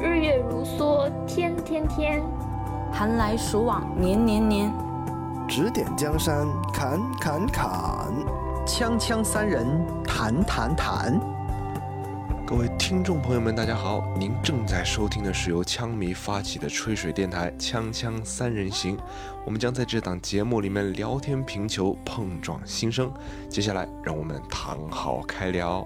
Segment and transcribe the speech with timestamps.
[0.00, 2.22] 日月如梭，天天天；
[2.92, 4.72] 寒来暑往，年年年。
[5.48, 7.68] 指点江山，砍砍砍；
[8.64, 9.66] 锵锵三人，
[10.04, 11.18] 谈谈谈。
[12.46, 14.00] 各位听众朋友们，大家好！
[14.16, 18.96] 您正在收听的是由枪迷发起的吹水电台《锵锵三人行》，
[19.44, 23.12] 我们将在这档节目里面聊天评球，碰撞心声。
[23.48, 25.84] 接下来，让我们躺好开聊。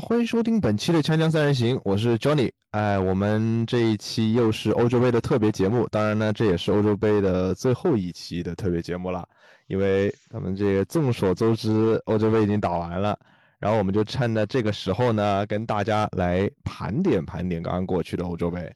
[0.00, 2.50] 欢迎收听本期的《锵锵三人行》，我是 Johnny。
[2.72, 9.28] 哎，我们这一期又是欧洲杯的特别节目，当然呢，这也是欧洲杯的最后一期的特别节目了，
[9.68, 13.16] 因为咱们这个众所周知，欧洲杯已经打完了，
[13.60, 18.72] 然后我们就趁着这个时候呢，跟大家来盘点盘点刚刚过去的欧洲杯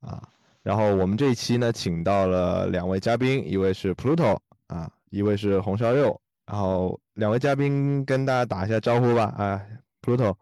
[0.00, 0.22] 啊。
[0.62, 9.60] 然后我们这一期呢，请到了两位嘉宾，一位是 Pluto 啊，一位是红烧肉，然后两位嘉宾跟大家打一下招呼吧，啊。
[10.00, 10.34] Pluto，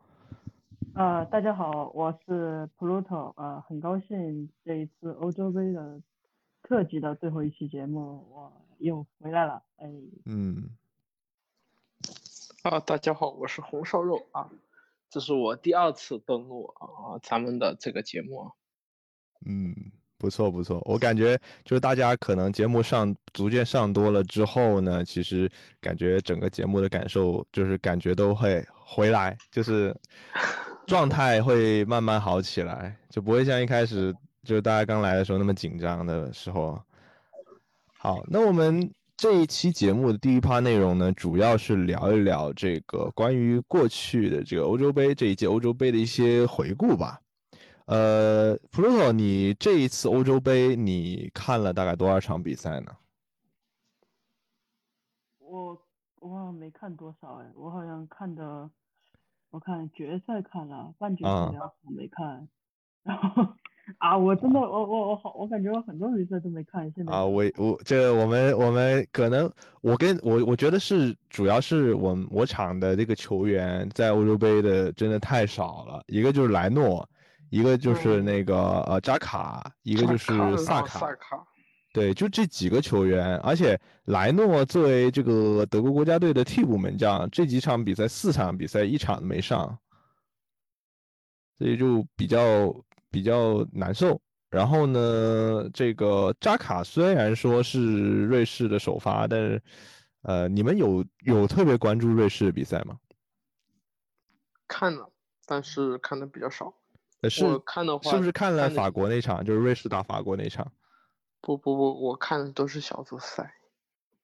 [0.97, 6.01] 呃，大家好，我是 Pluto，呃，很高兴这一次欧洲杯的
[6.63, 9.93] 特辑的最后一期节目我又回来了，哎，
[10.25, 10.71] 嗯，
[12.63, 14.51] 啊，大家好，我是红烧肉啊，
[15.11, 18.51] 这是我第二次登录啊咱们的这个节目，
[19.45, 19.93] 嗯。
[20.19, 25.47] 不错不错，我感觉就是大家可能节目上逐渐上多了之后呢，其实
[25.79, 29.95] 感觉整个节目的感受就是感觉都会回来，就是
[30.87, 36.81] 状态会慢慢好起来，就不会像一开始就是大家刚来的时候那么紧张的时候。
[37.99, 47.21] 好，那我们这一期节目的第一趴内容呢，主要是聊一聊这个关于过去的这个欧洲杯这一届欧洲杯的一些回顾吧。
[47.87, 52.97] 呃，Pluto，你这一次欧洲杯你看了大概多少场比赛呢？
[55.39, 55.83] 我
[56.21, 58.71] 我好像没看多少哎，我好像看的，
[59.51, 62.49] 我看决赛看了，半决赛我没看，
[63.05, 63.43] 然后
[63.99, 66.91] 啊，我真的我我我好，我感觉我很多比赛都没看。
[66.95, 77.09] 现在啊，我我这我们我们可能我跟我我觉得是主要是我我场的这个球员在欧洲杯的真的太少了，一个就是莱诺。
[77.49, 80.99] 一个就是那个呃扎卡，一个就是萨卡，
[81.97, 89.79] 对，就这几个球员，而且莱诺作为这个德国国家队的替补门将，这几场比赛四场比赛一场都没上，
[91.57, 94.21] 所以就比较比较难受。
[94.51, 99.63] 然后呢，这个扎卡虽然说是瑞士的首发，但是
[100.21, 102.99] 呃，你们有有特别关注瑞士的比赛吗？
[104.69, 105.11] 看了，
[105.47, 106.75] 但是看的比较少。
[107.31, 110.71] 是看的话，是不是看了法国那场，就是瑞士打法国那场？
[111.41, 113.53] 不不不，我看的都是小组赛。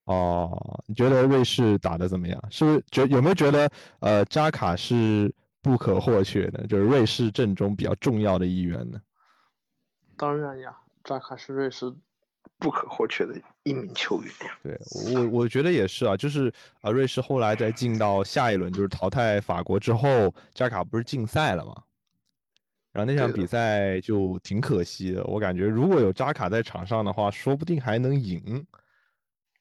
[0.04, 2.42] 哦，你觉得瑞士打的怎么样？
[2.50, 9.00] 是不是觉有没有觉得呃扎卡是不可或缺的，就是瑞士阵中比较重要的一员呢？
[10.16, 11.94] 当然呀，扎卡是瑞士
[12.58, 14.58] 不可或缺的一名球员呀。
[14.64, 14.76] 对
[15.14, 21.74] 我我觉得也是啊，就是啊瑞士后来在进到下一轮就是淘汰法国之后，扎卡不是禁赛了吗？
[22.92, 28.66] 然后那场比赛就挺可惜的，我感觉如果有扎卡在场上的话，说不定还能赢，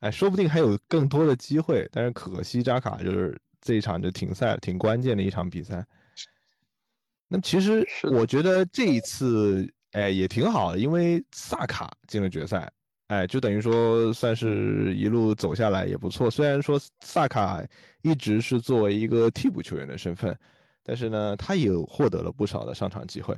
[0.01, 1.87] 哎，说不定还有更多的机会。
[1.93, 5.81] 但是可惜扎卡就是这一场就停赛了，挺关键的一场比赛。
[7.29, 12.69] 那其实我觉得这一次，哎，也挺好的，因为萨卡进了决赛，
[13.07, 16.29] 哎，就等于说算是一路走下来也不错。
[16.29, 17.63] 虽然说萨卡
[18.01, 20.37] 一直是作为一个替补球员的身份。
[20.83, 23.37] 但是呢，他也获得了不少的上场机会。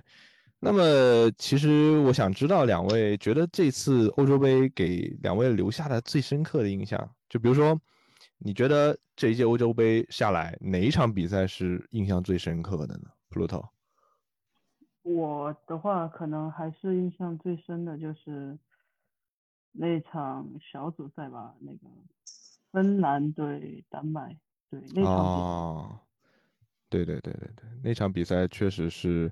[0.59, 7.77] 那么，其实我想知道两位觉得这次欧洲杯给两位留下的最深刻的印象，就比如说，
[8.37, 13.67] 你觉得这一届欧洲杯下来哪一场比赛是印象最深刻的呢？Pluto，
[15.01, 18.57] 我的话可能还是印象最深的就是
[19.73, 21.79] 那场小组赛吧，那个
[22.71, 24.37] 芬兰对丹麦，
[24.69, 25.99] 对那场。
[26.93, 29.31] 对对对对对，那场比赛确实是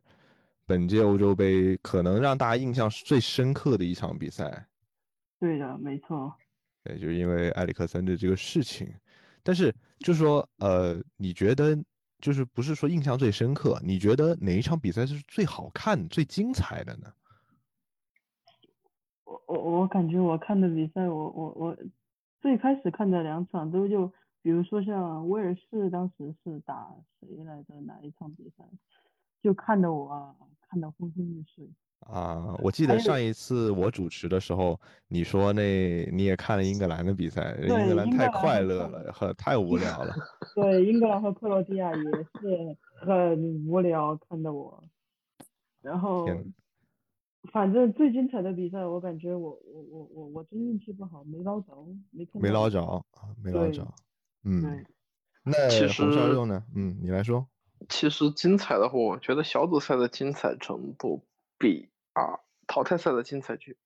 [0.66, 4.68] 本届欧洲杯可能让大家印象最深刻的一场比赛。
[5.40, 6.34] 对的，没错。
[6.84, 8.92] 对，就因为埃里克森的这个事情，
[9.44, 11.78] 但是就说呃，你觉得
[12.18, 13.80] 就是不是说印象最深刻？
[13.84, 17.14] 你觉得哪一场比赛是最好看、最精彩的呢？
[19.26, 21.78] 我我我感觉我看的比赛，我我我
[22.42, 24.12] 最开始看的两场都就。
[24.42, 27.80] 比如说像威尔士当时是打谁来着？
[27.82, 28.66] 哪一场比赛？
[29.42, 30.36] 就看得我啊
[30.70, 31.68] 看得昏昏欲睡。
[32.02, 40.12] 啊，我记得上一次我主持的时候，你说那你也看了英格兰的比赛，英格兰太快乐了，很太无聊了。
[40.56, 44.84] 对，英格兰和克罗地亚也是很无聊，看得我。
[45.82, 46.28] 然后，
[47.52, 51.72] 反正最精彩的比赛，我感觉我我我我我真运气不好，没捞着，
[52.34, 53.04] 没捞着啊，
[53.44, 53.88] 没捞着。
[54.44, 54.86] 嗯，，
[55.44, 56.04] 那其实？
[56.76, 57.48] 嗯，你来说。
[57.90, 61.26] 其实精彩的话，我觉得小组赛的精彩程度
[61.58, 63.78] 比啊淘汰赛的精彩剧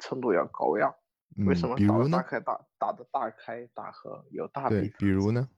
[0.00, 0.94] 程度要高呀。
[1.36, 2.18] 为嗯什么打比如呢？
[2.18, 5.48] 得大开大打的大开大合有大比分？，比如呢？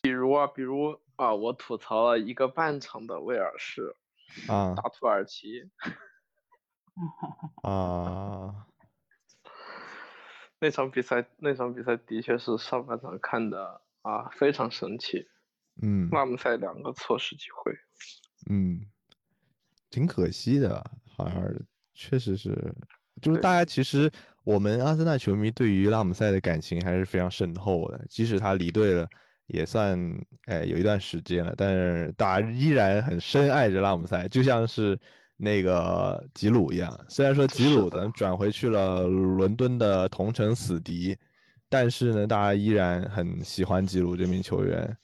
[0.00, 3.96] 比如啊，比如啊，我吐槽了一个半场的威尔士
[4.48, 5.70] 啊打土耳其，
[7.62, 8.66] 啊，
[10.64, 15.26] 那场比赛那场比赛的确是上半场看的啊非常神奇，
[15.82, 17.70] 嗯拉姆塞两个错失机会。
[18.48, 18.80] 嗯，
[19.90, 20.82] 挺可惜的，
[21.14, 21.44] 好像
[21.92, 22.74] 确实是，
[23.20, 24.10] 就是大家其实
[24.42, 29.06] 我们阿森纳球迷对于拉姆塞的感情还是非常深厚的，即使他离队了，
[29.48, 30.00] 也算
[30.46, 34.98] 哎有一段时间了，但是大家依然很深爱着拉姆塞，就像是
[35.36, 36.98] 那个吉鲁一样。
[37.08, 41.16] 虽然说吉鲁咱转回去了伦敦的同城死敌，
[41.68, 44.96] 但是呢，大家依然很喜欢吉鲁这名球员。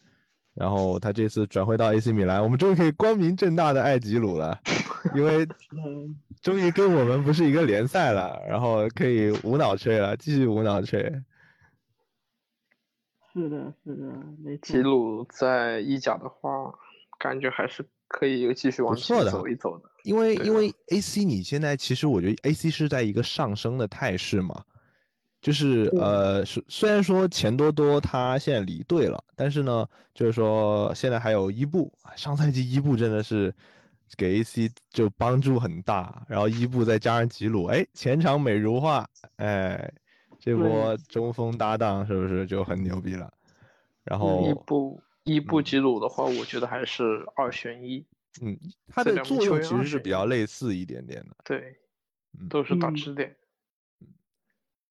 [0.53, 4.59] 然后他这次转会到 AC 米兰，我们终于可以光明正大的爱吉鲁了，
[5.15, 11.00] 因为嗯，终于跟我们不是一个联赛了，然后可以无脑吹了，继续无脑吹。
[13.33, 14.12] 是的，是的，
[14.44, 14.83] 那吉。
[14.83, 16.75] 鲁在意甲的话，
[17.19, 19.89] 感觉还是可以继续往前错的走一走的。
[20.03, 24.62] 因为因为 AC 你现在其实我觉得 AC 是在一个上升的态势嘛，
[25.41, 33.55] 就是呃，虽虽然说钱多多他现在离队了，但是呢，就是说现在还有伊布，上赛季伊布真的是
[34.17, 39.93] 给 AC 就帮助很大，然后伊布再加上吉鲁，哎，前场美如画，哎，
[40.39, 43.31] 这波中锋搭档是不是就很牛逼了？
[44.03, 48.05] 然后伊布伊布嗯吉鲁的话，我觉得还是二选一。
[48.41, 48.57] 嗯，
[48.87, 51.37] 它的作用其实是比较类似一点点的。
[51.45, 51.77] 对
[52.39, 53.37] 嗯，都是打嗯支点。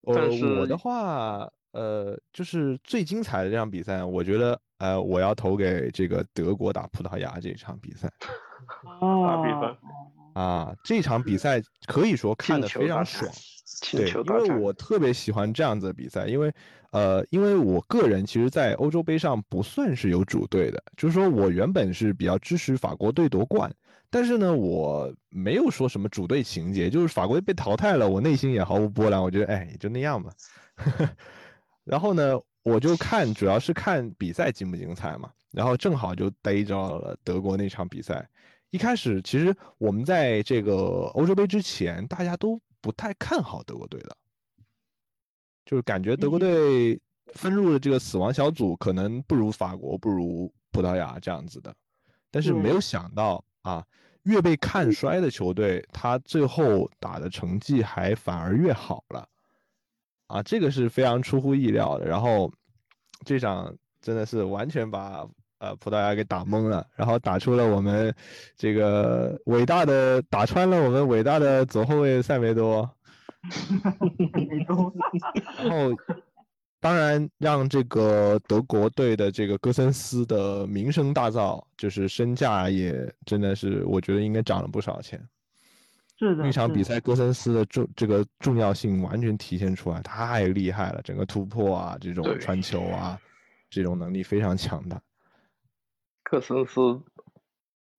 [0.02, 0.28] 呃，但
[0.58, 8.10] 我的话，呃，就是最精彩的这场比赛，我觉得，呃，我要投给这个德国打葡萄牙这场比赛
[9.00, 10.76] 大比啊分，啊。
[10.84, 13.30] 这场比赛可以说看进得非常爽，，
[13.82, 14.48] 进对，因球大战。
[14.48, 16.52] 为我特别喜欢这样子的比赛，因为，
[16.90, 23.72] 呃，因为我个人其实，在欧洲杯上不算是有主队的，就是说我原本是比较支持法国队夺冠，
[24.10, 30.32] 但是呢，我没有说什么主队情节，就是法国队被淘汰了，我内心也毫无波澜，我觉得，哎，也就那样吧。
[31.84, 35.30] 然后呢，我就看，主要是看比赛精不精彩嘛。
[35.52, 38.28] 然后正好就逮着了德国那场比赛。
[38.70, 44.16] 一开始其实我们在这个欧洲杯之前，大家都不太看好德国队的，
[45.70, 47.00] 就是感觉德国队
[47.32, 51.72] 分入的这个死亡小组，可能不如法国，不如葡萄牙这样子的。
[52.28, 53.86] 但是没有想到啊，
[54.24, 59.28] 越被看衰的球队，他最后打的成绩还反而越好了。
[60.26, 62.04] 啊，这个是非常出乎意料的。
[62.04, 62.52] 然后
[63.24, 65.24] 这场真的是完全把
[65.58, 68.12] 呃葡萄牙给打懵了，然后打出了我们
[68.56, 72.90] 这个伟大的打穿了我们伟大的左后卫塞梅多，
[75.58, 75.92] 然后
[76.78, 85.22] 当然让这个德国队的这个戈森斯的名声大噪，就是身价也真的是我觉得应该涨了不少钱。
[86.18, 93.18] 是的，那场比赛，戈森斯的重这个重要性完全体现出来，太厉害了，整个突破啊，这种传球啊，
[93.70, 95.00] 这种能力非常强大。
[96.22, 97.02] 克森斯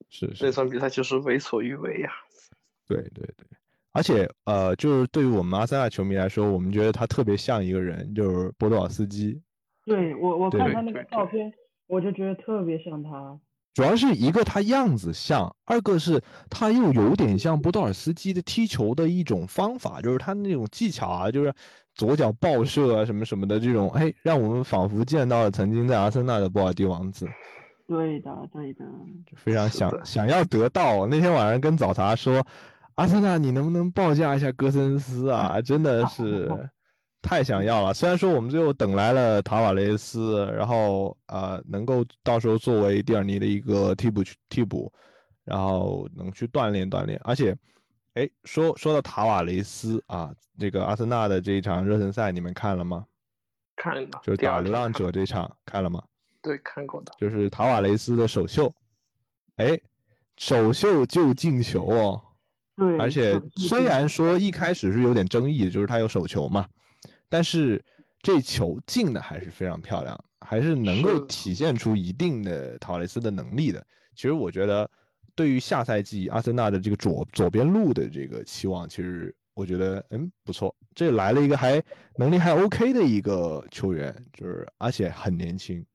[0.10, 0.32] 是。
[0.40, 2.12] 那，场比赛就是为所欲为呀、
[2.88, 3.46] 对对对，
[3.94, 9.42] 而且呃，就是对于我们阿森纳球迷来说，我们觉得他特别像一个人，就是波多尔斯基。
[9.86, 11.52] 对我我看他那个照片，
[11.88, 13.40] 我就觉得特别像他。
[13.74, 21.54] 主要是一个他样子像，二个是他又有点像波多尔斯基的踢球的一种方法，就是他那种技巧啊，就是
[21.96, 27.26] 左脚爆射啊什么什么的这种，哎，让我们仿佛见到了曾经在阿森纳的波尔蒂王子，
[27.88, 28.84] 对的，对的，
[29.26, 31.08] 就非常想想要得到。
[31.08, 32.46] 那天晚上跟早茶说，
[33.02, 35.60] 阿森纳你能不能报价一下戈森斯啊？
[35.60, 36.48] 真的是
[37.20, 37.92] 太想要了。
[37.96, 44.94] 虽然说我们最后等来了塔瓦雷斯，然后呃能够到时候作为蒂尔尼的一个替补去替补，
[45.44, 47.20] 然后能去锻炼锻炼。
[47.24, 47.58] 而且，
[48.14, 53.04] 哎，说说到塔瓦雷斯啊，这个阿森纳的这一场热身赛你们看了吗？
[53.76, 56.04] 看了，就是打流浪者这场看了吗？
[56.44, 58.72] 对看过的，就是塔瓦雷斯的首秀，
[59.56, 59.80] 哎，
[60.38, 62.22] 首秀就进球哦。
[62.76, 66.68] 对，而且虽然说一开始是有点争议，就是他有手球嘛，
[67.30, 67.84] 但是
[68.22, 73.86] 这球进的还是非常漂亮，还是能够体现出一定的陶雷斯的能力的。
[74.16, 74.90] 其实我觉得，
[75.36, 81.82] 对于下赛季阿森纳的这个左左边路的这个期望，其实我觉得嗯不错，这来了一个还
[82.16, 85.86] 能力还 OK 的一个球员，就是而且很年轻，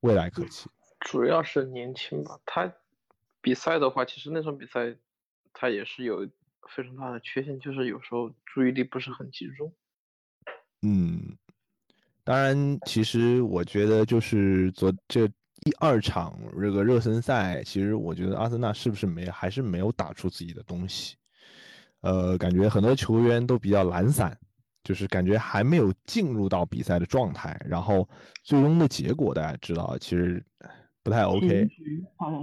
[0.00, 0.68] 未来可期。
[1.00, 2.38] 主要是年轻吧。
[2.44, 2.72] 他
[3.40, 4.96] 比赛的话，其实那场比赛
[5.60, 6.24] 他也是有
[6.70, 9.72] 非常大的缺陷，就是有时候注意力不是很集中。
[10.82, 11.36] 嗯，
[12.22, 21.16] 当然，其实我觉得就是昨这一二场这个热身赛，其实我觉得阿森纳是不是没还是没有打出自己的东西，
[22.02, 24.38] 呃，感觉很多球员都比较懒散，
[24.84, 28.08] 就是感觉还没有进入到比赛的状态，然后
[28.44, 30.40] 最终的结果大家知道，其实
[31.02, 31.66] 不太 OK，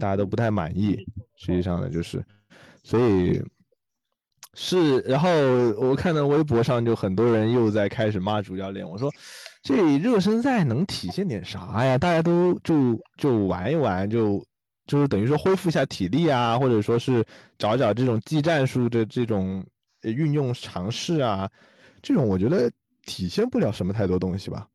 [0.01, 0.97] 大家都不太满意，
[1.37, 2.21] 实际上呢就是，
[2.85, 3.41] 所以
[4.53, 5.27] 是，然后
[5.79, 9.11] 我看到微博上就很多人又在开始骂主教练，我说
[9.63, 11.97] 这热身赛能体现点啥呀？
[11.97, 14.45] 大家都就就玩一玩，就
[14.85, 17.25] 就是等于说恢复一下体力啊，或者说是
[17.57, 19.65] 找找这种技战术的这种
[20.01, 21.49] 运用尝试啊，
[22.03, 24.69] 这种我觉得体现不了什么太多东西吧。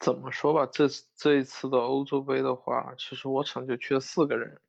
[0.00, 4.60] 怎么说吧，这这一次的欧洲杯的话，其实我场就去了四个人，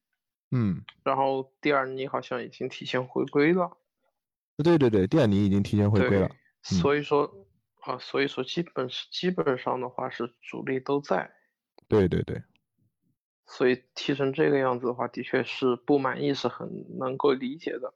[0.52, 3.78] 嗯，然后蒂尔尼好像已经提前回归了。
[4.64, 6.28] 对对对，蒂尔尼已经提前回归了。
[6.28, 7.48] 嗯所以说
[7.82, 11.32] 啊，所以说基本是基本上的话是主力都在，
[11.88, 12.42] 对对对。
[13.46, 16.68] 所以踢成这个样子的话，的确是不满意，是很
[17.00, 17.94] 能够理解的。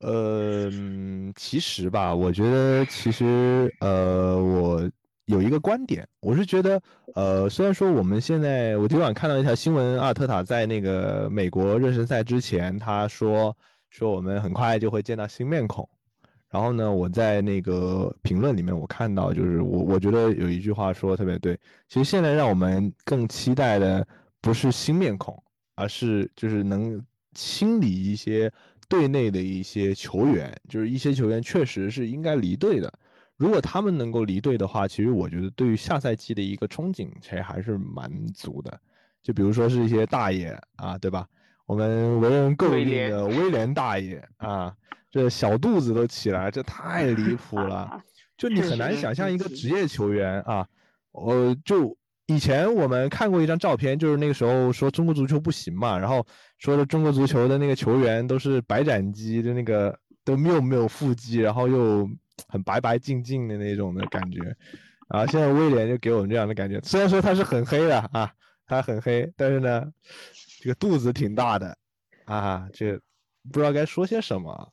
[0.00, 4.90] 呃，嗯其实吧，我觉得其实呃，我
[5.26, 6.80] 有一个观点，我是觉得
[7.14, 13.56] 呃，虽然说我们现在，我今晚看到一条新闻，阿尔特塔在那个美国热身赛之前，他说
[13.88, 15.88] 说我们很快就会见到新面孔。
[16.50, 24.06] 然后呢，我在那个评论里面我看到，就是我我觉得有一句话说得特别对，其实现在让我们更期待的
[24.40, 25.40] 不是新面孔，
[25.76, 27.00] 而是就是能
[27.34, 28.52] 清理一些
[28.86, 32.92] 队内的一些球员，就是一些球员确实是应该离队的。
[33.42, 38.78] 如果他们能够离队的话，其实我觉得对于下赛季的一个憧憬，其实还是蛮足的。
[39.20, 41.26] 就比如说是一些大爷啊，对吧？
[41.66, 44.72] 我们为人诟病的威廉大爷啊，
[45.10, 48.00] 这小肚子都起来，这太离谱了。
[48.38, 50.64] 就你很难想象一个职业球员啊，
[51.10, 51.96] 呃，就
[52.26, 56.24] 以前我们看过一张照片，就是那个时候说中国足球不行嘛，然后
[56.58, 62.08] 说的中国足球的那个球员都是白斩鸡，就那个都没有没有腹肌，然后又
[62.48, 64.40] 很白白净净的那种的感觉。
[65.08, 68.32] 然后现在威廉就给我们这样的感觉，虽然说他是很黑的啊，
[68.64, 69.84] 他很黑，但是呢，
[70.60, 71.76] 这个肚子挺大的
[72.24, 72.96] 啊，这
[73.52, 74.72] 不知道该说些什么。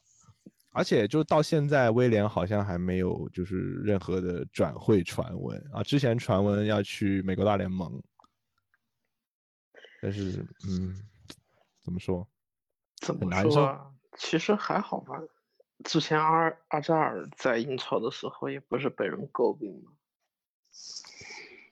[0.71, 5.81] 而且就到现在，威廉好像还没有就是任何的转会传闻啊。
[5.83, 8.01] 之前传闻要去美国大联盟，
[9.99, 10.95] 但是嗯，
[11.83, 12.25] 怎么说？
[13.01, 13.87] 怎么说啊？
[14.17, 15.15] 其实还好吧。
[15.83, 19.91] 之前阿阿扎尔在英超的时候，也不是被人诟病吗？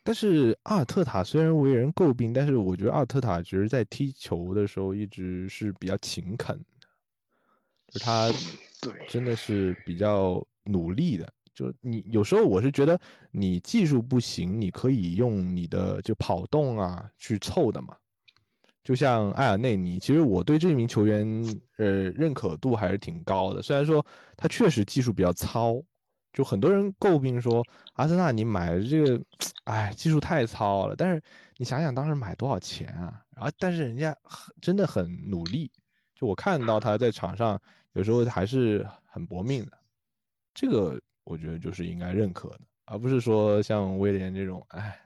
[0.03, 6.87] 但是阿尔特塔虽然为人诟病，但是我觉得阿尔特塔其实在踢球的时候一直是比较勤恳的，
[7.91, 8.31] 就他
[8.81, 11.27] 对，真的是比较努力的。
[11.53, 12.97] 就你有时候我是觉得
[13.31, 17.97] 你技术不行，你可以用你的就跑动啊去凑的嘛。
[18.87, 21.27] 就像埃尔内尼，其实我对这名球员
[21.75, 23.61] 呃认可度还是挺高的。
[23.61, 24.05] 虽然说
[24.37, 25.75] 他确实技术比较糙，
[26.31, 27.61] 就很多人诟病说
[27.95, 29.21] 阿森纳你买的这个，
[29.65, 30.95] 哎，技术太糙了。
[30.95, 31.21] 但是
[31.57, 33.21] 你想想当时买多少钱啊？
[33.35, 35.69] 然后但是人家很真的很努力，
[36.15, 39.77] 就我看到他在场上有时候还是很搏命的，
[40.53, 44.97] 这个我觉得就是应该认可的，而不是说像威廉这种，哎，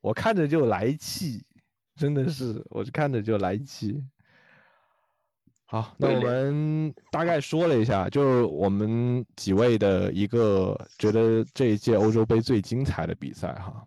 [0.00, 1.40] 我看着就来气，
[2.02, 4.02] 真的是我看着就来气。
[5.66, 13.86] 好，那我们大概说了一下，就是我们几位的一个觉得这一届欧洲杯最精彩的比赛哈。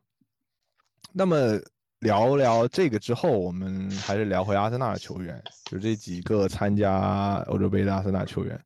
[1.11, 1.59] 那么
[1.99, 8.57] 聊聊这个之后，我们还是聊回阿森纳的球员，就这几个参加欧洲杯的阿森纳球员。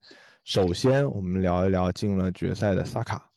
[0.43, 3.28] 首先，我们聊一聊进了决赛的萨卡。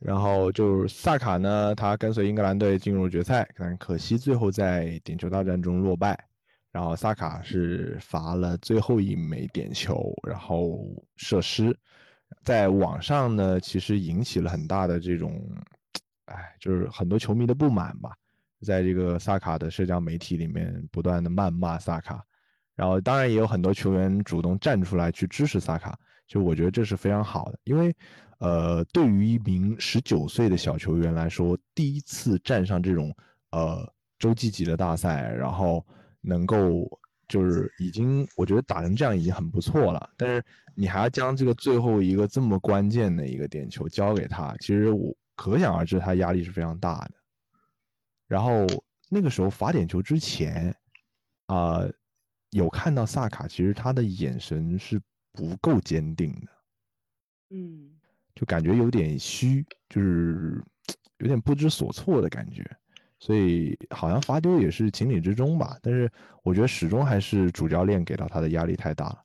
[0.00, 6.18] 然后就是萨卡呢，他跟随英格兰队进入决赛，但可惜最后在点球大战中落败。
[6.72, 10.78] 然后萨卡是罚了最后一枚点球，然后
[11.16, 11.76] 射失，
[12.44, 15.44] 在网上呢，其实引起了很大的这种，
[16.26, 18.12] 哎，就是很多球迷的不满吧。
[18.62, 22.24] 在这个萨卡的社交媒体里面不断的谩骂萨卡，
[22.76, 27.92] 然后当然也有很多球员主动站出来去支持萨卡，就我觉得这是非常好的，因为
[28.40, 33.14] 呃，对于一名十九岁的小球员来说，第一次站上这种
[33.52, 35.86] 呃洲际级的大赛，然后
[36.20, 36.90] 能够
[37.28, 40.44] 就是已经我觉得打成这样已经很不错了，但是
[40.74, 47.12] 你还要将这个最后一个这么关键的一个点球交给他，其实我可想而知他压力是非常大的。
[48.26, 48.66] 然后
[49.10, 50.74] 那个时候罚点球之前，
[51.46, 51.80] 啊、
[52.50, 54.98] 有看到萨卡，其实他的眼神是
[55.32, 56.52] 不够坚定的，
[57.50, 57.99] 嗯，
[58.40, 60.64] 就感觉有点虚，就是
[61.18, 62.64] 有点不知所措的感觉。
[63.18, 66.10] 所以好像罚丢也是情理之中吧，但是
[66.42, 69.22] 我觉得始终还是主教练给到他的压力太大了。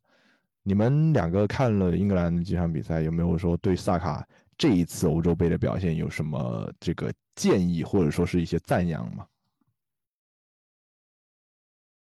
[0.64, 9.26] 你们两个看了英格兰的几场比赛，有没有说对萨卡这一次欧洲杯的表现有什么这个建议，或者说是一些赞扬吗？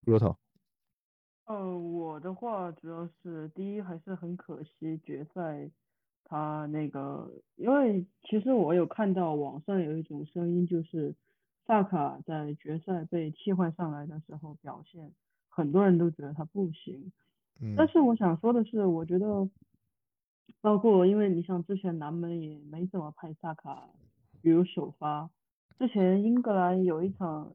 [0.06, 0.38] 骆头，
[1.46, 5.68] 呃，我的话主要是第一还是很可惜决赛
[6.30, 11.16] 他那个，因为其实我有看到网上有一种声音，就是
[11.66, 15.12] 萨卡在决赛被替换上来的时候表现，
[15.50, 17.12] 很多人都觉得他不行。
[17.62, 19.50] 嗯但是我想说的是，我觉得，
[20.62, 23.90] 包括因为你像之前南门也没怎么派萨卡，
[24.42, 25.30] 比如首发，
[25.78, 27.54] 之前英格兰有一场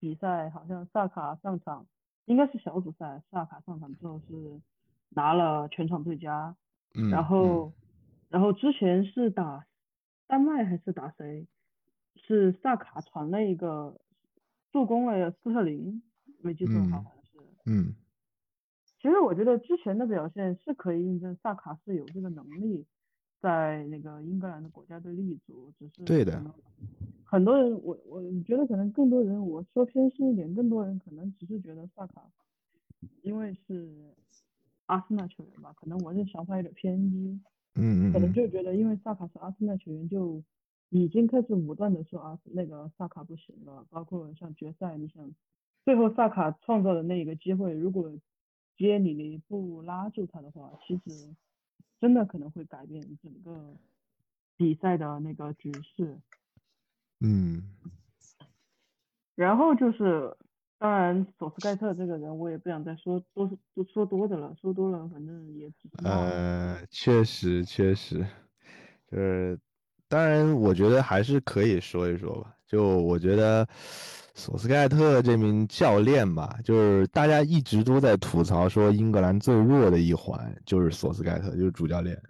[0.00, 1.86] 比赛，好像萨卡上场，
[2.26, 4.60] 应该是小组赛，萨卡上场之后是
[5.10, 6.54] 拿了全场最佳，
[6.96, 7.72] 嗯，然后，
[8.28, 9.66] 然后之前是打
[10.26, 11.46] 丹麦还是打谁？
[12.16, 14.00] 是萨卡传了一个
[14.72, 16.02] 助攻了斯特林，
[16.40, 17.38] 没记错的话嗯好像是。
[17.66, 17.94] 嗯
[18.98, 22.84] 其实我觉得之前的表现是可以印证萨卡是有这个能力
[23.40, 26.42] 在那个英格兰的国家队立足，只是对的
[27.24, 32.22] 很多人我我觉得可能更多人我说偏心一点，更多人可能只是觉得萨卡
[33.22, 34.14] 因为是
[34.86, 37.40] 阿森纳球员吧，可能我这想法有点偏激，
[37.74, 40.42] 嗯嗯，可能嗯就觉得因为萨卡是阿森纳球员，就
[40.90, 45.34] 已经开始武断的说啊那个萨卡不行了，包括像决赛，你想
[45.84, 48.12] 最后萨卡创造的那一个机会，如果
[48.76, 51.34] 杰里尼不拉住他的话，其实
[52.00, 53.76] 真的可能会改变整个
[54.56, 56.18] 比赛的那个局势。
[57.20, 57.62] 嗯。
[59.34, 60.34] 然后就是，
[60.78, 65.88] 当然索斯盖特这个人，我也不想再说多多说多的了，说多了反正也是。
[66.04, 68.26] 呃，确实确实，
[69.10, 69.58] 就是
[70.06, 72.52] 当然，我觉得还是可以说一说吧。
[72.66, 73.66] 就我觉得
[74.34, 82.20] 索斯盖特这名教练吧，就是大家一直都在吐槽说英格兰最弱的一环就是索斯盖特，就是主教练，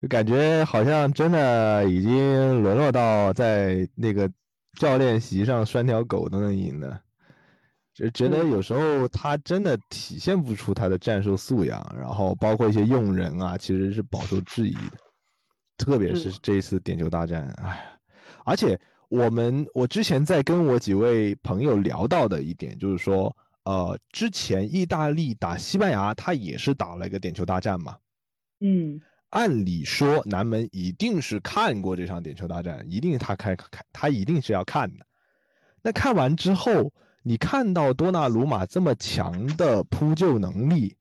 [0.00, 4.30] 就感觉好像真的已经沦落到在那个
[4.78, 7.00] 教练席上拴条狗都能赢的。
[7.94, 14.98] 就觉得嗯有时候他真的体现不出他的战术素养，然后包括一些用人啊，其实是饱受质疑的。
[15.78, 17.98] 特别是是这一次点球大战，哎，
[18.44, 18.78] 而且
[19.08, 27.96] 我们我之前在跟我几位朋友聊到的一点就是说，呃，之前意大利打西班牙，他也是打了一个点球大战嘛。
[28.60, 29.00] 嗯，
[29.30, 35.04] 按理说南门一定是看过这场点球大战，一定他开看他一定是要看的。
[35.82, 40.96] 那看完之后，你看到多纳鲁马这么强的扑救能力，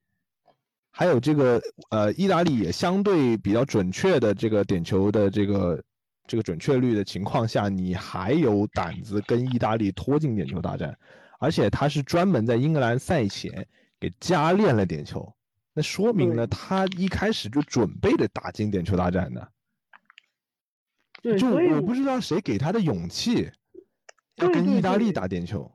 [0.91, 5.83] 还有这个呃意大利也相对比较准确的这个点球的这个
[6.27, 10.95] 这个准确率的情况下，你还有胆子跟意大利拖进点球大战，
[11.39, 13.67] 而且他是专门在英格兰赛前
[13.99, 15.33] 给加练了点球，
[15.73, 19.51] 那说明了他一开始就准备着打进点球大战的。
[21.23, 23.51] 对，就我不知道谁给他的勇气，
[24.35, 25.71] 要跟意大利打点球。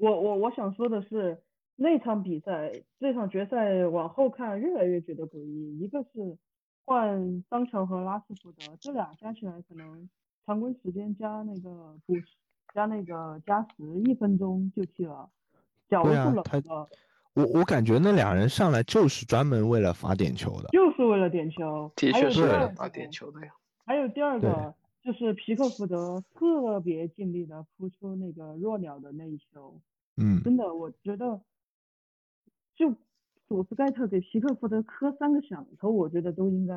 [0.00, 1.42] 我我我想说的是，
[1.76, 5.78] 那场比赛，这场决赛往后看越来越觉得诡异。
[5.78, 6.38] 一个是
[6.86, 10.08] 换桑乔和拉斯福德，这俩加起来可能
[10.46, 12.24] 常规时间加那个补时
[12.74, 13.68] 加那个加时
[14.06, 15.28] 一分钟就踢了，
[15.90, 16.88] 角对度冷啊他了，
[17.34, 20.68] 我我感觉那俩人上来就是专门为了罚点球的。
[20.70, 21.92] 就是为了点球。
[21.94, 23.52] 的确是为了打二个点球的呀。
[23.84, 29.78] 还有第二个就是皮克福德特别尽力的扑出那个弱鸟的那一球。
[30.20, 31.40] 嗯，真的，我觉得
[32.76, 32.94] 就
[33.48, 36.74] 索斯盖特给皮克福德磕三个响头，我觉得都应该。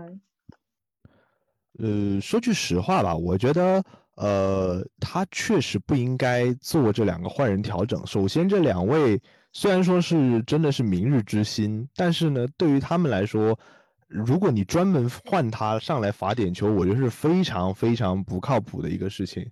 [1.79, 3.83] 呃，说句实话吧，我觉得，
[4.15, 8.05] 呃，他确实不应该做这两个换人调整。
[8.07, 13.59] 首先，这两位虽然说是真的是明日之星，但是呢，对于他们来说，
[14.07, 19.51] 如果你专门换他上来罚点球，我觉得是非常非常不靠谱的一个事情。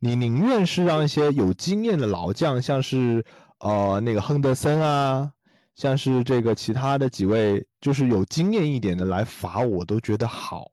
[0.00, 3.24] 你宁愿是让一些有经验的老将，像是
[3.58, 5.32] 呃那个亨德森啊，
[5.74, 10.70] 像是这个其他的几位，就是有经验一点的来罚，我都觉得好。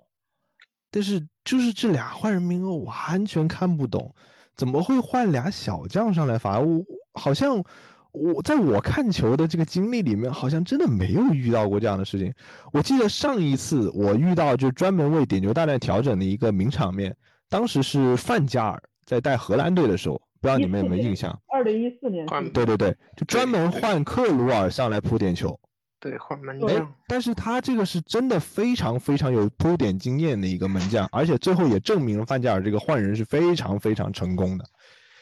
[0.91, 4.13] 但是就是这俩换人名额我完全看不懂，
[4.55, 6.59] 怎么会换俩小将上来罚？
[6.59, 6.83] 我
[7.15, 7.63] 好像
[8.11, 12.33] 我在我看球的这个经历里面，好像真的没有遇到过这样的事情。
[12.71, 17.17] 我记得上一次我遇到就专门为点球大战调整的一个名场面，
[17.49, 21.37] 当时是范加尔在带荷兰队的时候，不知道你们有没有印象？
[21.53, 25.59] 二零一四年，对对对，就专门换克鲁尔上来扑点球。
[25.99, 34.65] 对，换门哎将，，但是他这个是真的非常非常有扑点经验的一个门将，而且最后也证明了范加尔这个换人是非常非常成功的。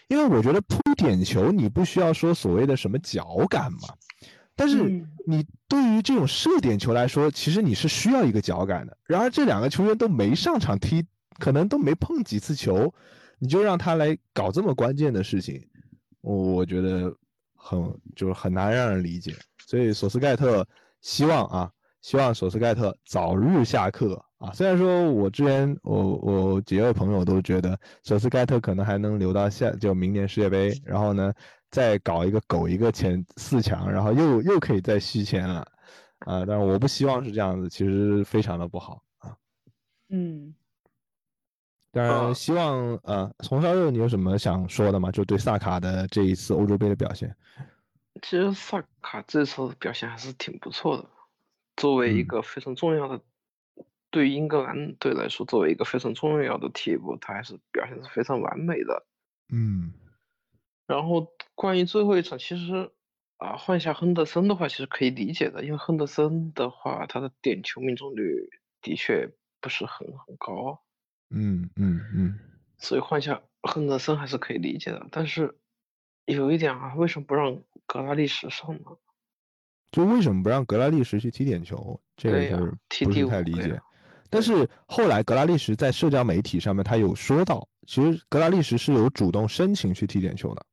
[0.10, 3.88] 因为我觉得扑点球你不需要说所谓的什么脚感嘛，
[4.56, 8.98] 但是嗯你对于这种射点球来说，其实你是需要一个脚感的。
[9.06, 11.06] 然而这两个球员都没上场踢，
[11.40, 12.94] 可能都没碰几次球，
[13.44, 15.62] 你就让他来搞这么关键的事情，
[16.22, 17.14] 我我觉得
[17.54, 17.78] 很
[18.16, 19.36] 就是很难让人理解。
[19.68, 20.66] 所以索斯盖特
[21.02, 21.70] 希望啊，
[22.02, 24.54] 希望索斯盖特早日下课啊。
[24.54, 31.34] 虽然说我之前我我几位朋友都觉得索斯盖特可能还能留到下就明年世界杯，然后呢
[31.70, 35.68] 再搞一个苟一个前四强，然后又又可以再续签了
[36.20, 36.46] 啊。
[36.46, 39.36] 但是我不希望是这样子，其实非常的不好啊。
[40.08, 40.56] 嗯，
[41.94, 45.12] 当然，啊希望呃，红烧肉，你有什么想说的吗？
[45.12, 47.34] 就对萨卡的这一次欧洲杯的表现。
[48.24, 51.08] 其实萨卡这次表现还是挺不错的，
[51.76, 53.22] 作为一嗯个非常重要的，
[54.10, 59.06] 对英格兰队来说，作为一个非常重要的替补，他还是表现是非常完美的。
[59.54, 59.94] 嗯
[60.88, 62.92] 然后关于最后一场，其实
[63.38, 68.50] 啊换下亨德森的话，其实可以理解的，因为亨德森的话，他的点球命中率
[68.82, 69.30] 的确
[69.62, 70.82] 不是很很高，
[71.34, 72.40] 嗯嗯嗯，
[72.78, 75.06] 所以换下亨德森还是可以理解的。
[75.12, 75.58] 但是
[76.26, 78.98] 有一点啊，为什么不让格拉利什上呢？
[79.92, 82.00] 就为什么不让格拉利什去踢点球？
[82.16, 83.80] 这个不是踢第太理解。
[84.30, 90.66] 但是后来格拉利什在社交媒体上面他有说到，其实格拉利什是有主动申请去踢点球的，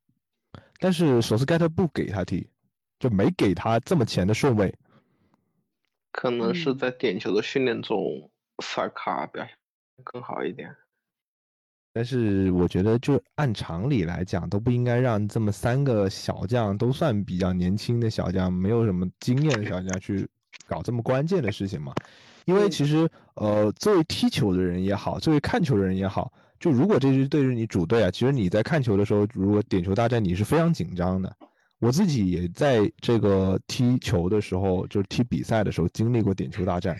[0.79, 2.49] 但是索斯盖特不给他踢，
[2.99, 4.75] 就没给他这么前的顺位。
[6.11, 8.31] 可能是嗯在点球的训练中，
[8.63, 9.55] 萨卡表现
[10.05, 10.75] 更好一点。
[11.93, 20.29] 但是我觉得，就按常理来讲，都不应该让这么三个小将都算比较年轻的小将，没有什么经验的小将去
[20.69, 21.93] 搞这么关键的事情嘛。
[22.45, 31.37] 因为嗯其实，呃，作为踢球的人也好，作为看球的人也好，就如果这支队是你主队啊，其实你在看球的时候，如果点球大战，你是非常紧张的。
[31.81, 36.97] 我自己也在这个踢球的时候，就是踢比赛的时候，经历过点球大战。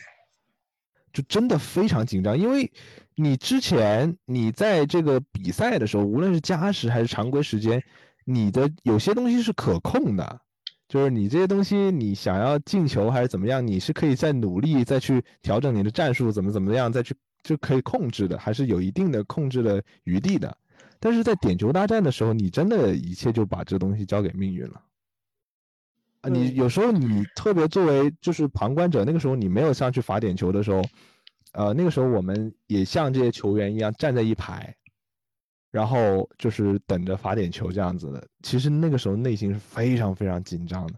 [1.13, 2.71] 就真的非常紧张，因为
[3.17, 7.83] 你之前你在这个比赛的时候，无论是加时还是常规时间，
[8.25, 10.41] 你的有些东西是可控的，
[10.89, 20.57] 就是你这些东西你想要进球还是怎么样，你是可以再努力再去调整你的战术，怎么怎么样再去就可以控制的，还是有一定的控制的余地的。
[20.99, 24.81] 但是在点球大战的时候，你真的一切就把这东西交给命运了。
[26.21, 30.83] 啊，你有时候你特别作为就是旁观者，那个时候你没有上去罚点球的时候，
[31.53, 34.75] 呃，那个时候我们也像这些球员一样站在一排，
[35.71, 38.27] 然后就是等着罚点球这样子的。
[38.43, 40.95] 其实那个时候内心是非常非常紧张的，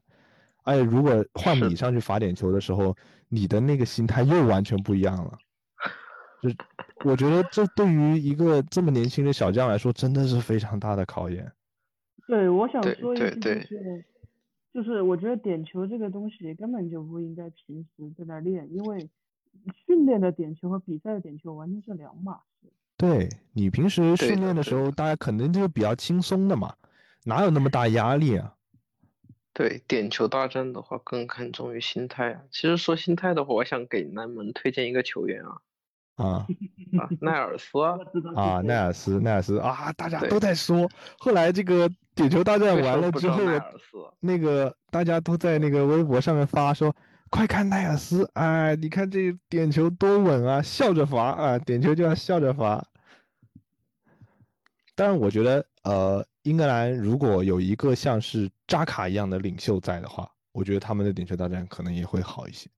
[0.65, 2.97] 而且如果换你上去罚点球的时候，
[3.29, 5.39] 你的那个心态又完全不一样了。
[6.43, 6.51] 就
[7.05, 11.53] 我觉得这对于一个这么年轻的小将来说，真的是非常大的考验。
[12.27, 14.05] 对，我想说一句就对对是，
[14.73, 19.11] 就是我觉得点球这个东西根本就不应该平时在那练，因为
[19.87, 22.73] 训练的点球和比赛的点球完全是两码事。
[22.97, 26.75] 对你平时训练的时候，大家肯定就是比较轻松的嘛，
[27.25, 28.55] 哪有那么大压力啊？
[29.53, 32.43] 对点球大战的话，更看重于心态啊。
[32.51, 35.61] 其实说心态的话，我想给南门推荐一个球员啊，
[36.17, 36.47] 啊
[36.99, 37.81] 啊，奈尔斯
[38.37, 40.89] 啊奈尔斯，奈尔斯啊，大家都在说。
[41.19, 43.99] 后来这个点球大战完了之后，奈尔斯？
[44.21, 46.95] 那个大家都在那个微博上面发说，
[47.31, 52.85] 快看奈尔斯，哎，你看这点球多稳啊，笑着罚啊，点球就要笑着罚。
[54.95, 62.69] 但是，我觉得，呃，英格兰如果有一个像是扎卡一样的领袖在的话，我觉得他们的点球大战可能也会好一些。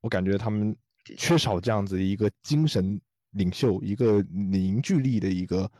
[0.00, 0.76] 我感觉他们
[1.16, 5.70] 缺少这样子一个精神领袖、一个凝聚力的一个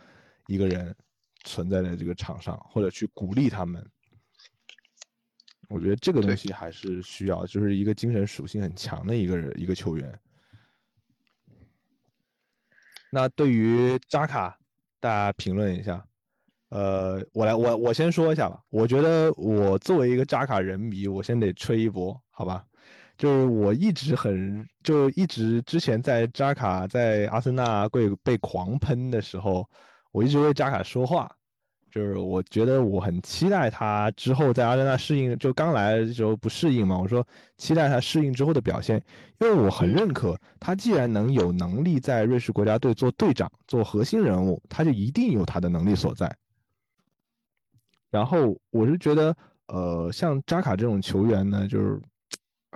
[0.47, 0.95] 一个人
[1.45, 3.85] 存在在这个场上，或者去鼓励他们。
[5.69, 10.21] 我觉得这个东西还是需要，就是一个精神属性很强的一个人，一个球员。
[13.11, 14.59] 那对于扎卡
[15.01, 16.07] 大家评论一下。
[16.69, 18.61] 呃，我来，我我先说一下吧。
[18.71, 22.67] 我觉得我作为一个扎卡人迷，我先得吹一波，好吧？
[23.17, 29.69] 就是我一直很，就一直之前在扎卡在阿森纳被被狂喷的时候，
[30.13, 31.31] 我一直为扎卡说话。
[31.89, 36.99] 就是我觉得我很期待他之后在阿森纳适应，就刚来的时候不适应嘛。
[36.99, 37.27] 我说
[37.57, 39.03] 期待他适应之后的表现，
[39.41, 46.31] 因为我很认可他，既然能有能力在瑞士国家队做队长、做核心人物，他就一定有他的能力所在。
[48.11, 49.35] 然后我是觉得，
[49.69, 51.99] 呃，像扎卡这种球员呢，就是，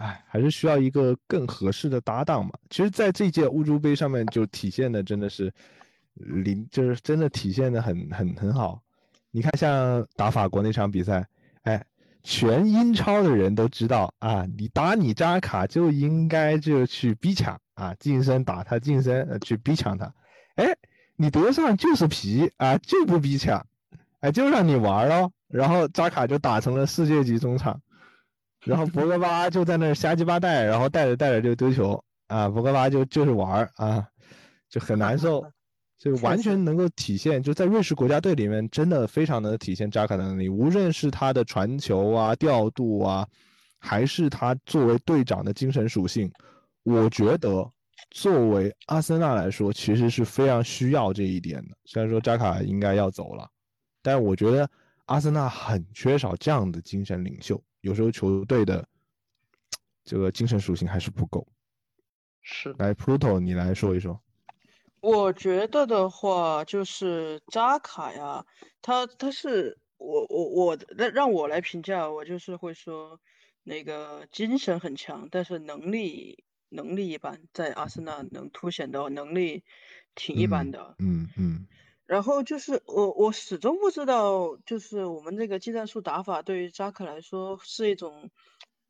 [0.00, 2.52] 哎，还是需要一个更合适的搭档嘛。
[2.70, 5.52] 其实，在这届欧洲杯上面就体现的真的是，
[6.14, 8.80] 零就是真的体现的很很很好。
[9.30, 11.26] 你看，像打法国那场比赛，
[11.64, 11.84] 哎，
[12.22, 20.10] 全英超的人都知道啊，你打你扎卡就应该就去逼抢啊，近身打他近身，呃，去逼抢他。
[20.54, 20.74] 哎，
[21.16, 23.66] 你德尚就是皮啊，就不逼抢，
[24.20, 25.30] 哎，就让你玩咯。
[25.48, 27.78] 然后扎卡就打成了世界级中场，
[28.64, 34.06] 然后博格巴就在那瞎鸡巴带，然后带着带着就丢球啊，博格巴就就是玩啊，
[34.68, 35.44] 就很难受。
[36.00, 40.48] 就完全能够体现，就在瑞士国家队里面，真的非常能体现扎卡的能力。
[40.48, 43.28] 无论是他的传球啊、调度啊，
[43.78, 46.32] 还是他作为队长的精神属性，
[46.84, 47.70] 我觉得
[48.12, 51.76] 作为阿森纳来说，其实是非常需要这一点的。
[51.84, 53.46] 虽然说扎卡应该要走了，
[54.02, 54.66] 但是我觉得
[55.04, 57.62] 阿森纳很缺少这样的精神领袖。
[57.80, 58.86] 有时候球队的
[60.04, 61.46] 这个精神属性还是不够。
[62.42, 64.20] 是，来，Pluto，你来说一说。
[65.00, 68.44] 我觉得的话，就是扎卡呀，
[68.82, 73.20] 他他是我我我让让我来评价，我就是会说，
[73.62, 79.64] 那个精神很强，但是能力能力一般，在阿森纳能凸显的能力
[80.14, 80.96] 挺一般的。
[80.98, 81.66] 嗯嗯。
[82.10, 88.30] 然后就是我我始终不知道，就是我们这个技战术打法对于扎克来说是一种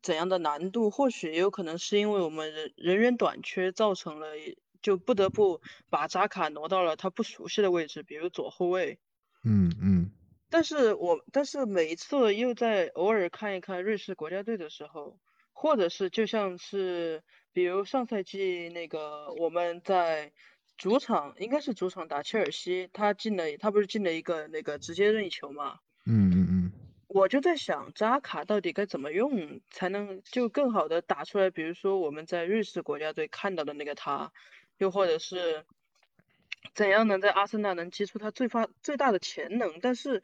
[0.01, 0.89] 怎样的难度？
[0.89, 4.27] 或许也有可能是因为我们人人员短缺造成了。
[4.81, 8.97] 就不得不把扎卡挪到了他不熟悉的位置，比如左后卫。
[9.45, 10.11] 嗯嗯。
[10.49, 15.19] 但是我但是每一次又在偶尔看一看瑞士国家队的时候，
[15.53, 17.21] 或者是就像是
[17.53, 20.31] 比如上赛季那个我们在
[20.81, 25.79] 主场应该是主场打切尔西，他进了他不是进了一个那个直接任意球嘛？
[26.07, 26.71] 嗯嗯嗯。
[27.07, 34.31] 我就在想扎卡到底该怎么用才能就更好的打出来，比如说我们在瑞士国家队看到的那个他。
[34.79, 35.63] 又或者是
[36.73, 39.79] 怎样能在阿森纳能激出他最发最大的潜能？
[39.81, 40.23] 但是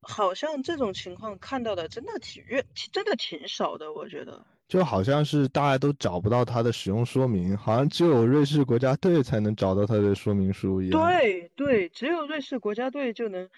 [0.00, 4.46] 好像这种情况看到的真的挺越真的挺少的，我觉得。
[4.68, 11.00] 就好像是大家都找不到它的使用说明，好像只有瑞士国家队才能找到它的说明书一样。
[11.00, 13.48] 对对，只有瑞士国家队就能。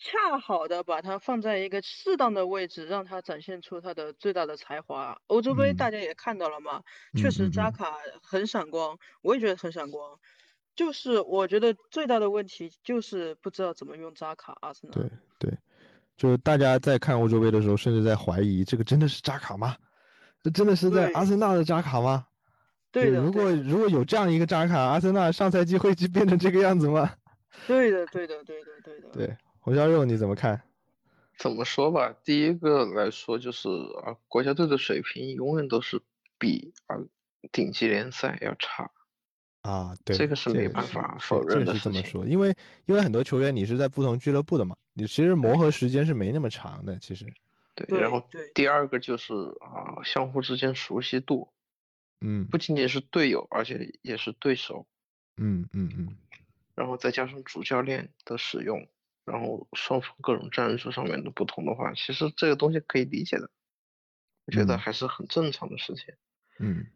[0.00, 5.20] 恰好的把它放在一个适当的位置，让它展现出它的最大的才华。
[5.26, 6.84] 欧洲杯大家也看到了嘛，
[7.16, 10.16] 确实扎卡很闪光，我也觉得很闪光。
[10.76, 14.56] 就是我觉得最大的问题就是不知道怎么用扎卡。
[14.60, 15.58] 阿森纳对对，
[16.16, 19.74] 就是大家在看欧洲杯的时候，甚至在怀疑这个真的是扎卡吗？
[20.42, 22.26] 这真的是在阿森纳的扎卡吗？
[22.90, 23.20] 对的。
[23.20, 27.10] 如果如果有这样一个扎卡，阿森纳上赛季会变成这个样子吗？
[27.66, 29.08] 对的，对的，对的，对的。
[29.12, 29.36] 对。
[29.60, 30.62] 红烧肉你怎么看？
[31.38, 33.68] 怎么说吧，第一个来说就是
[34.02, 36.00] 啊，国家队的水平永远都是
[36.38, 36.96] 比啊
[37.52, 38.90] 顶级联赛要差
[39.62, 42.54] 啊，对，这个是没办法否认的是这么说，因为
[42.86, 47.26] 因为很多球员你是在不同俱乐部的嘛，你其实磨合时间是没那么长的，其实。
[47.86, 51.52] 对，然后第二个就是啊，相互之间熟悉度，
[52.20, 54.86] 嗯，不仅仅是队友，而且也是对手，
[55.36, 56.16] 嗯嗯嗯，
[56.74, 58.88] 然后再加上主教练的使用。
[59.24, 63.50] 然后双方各种战术上面的不同的话，其实这个东西可以理解的，
[64.46, 66.14] 我觉得还是很正常的事情。
[66.58, 66.86] 嗯，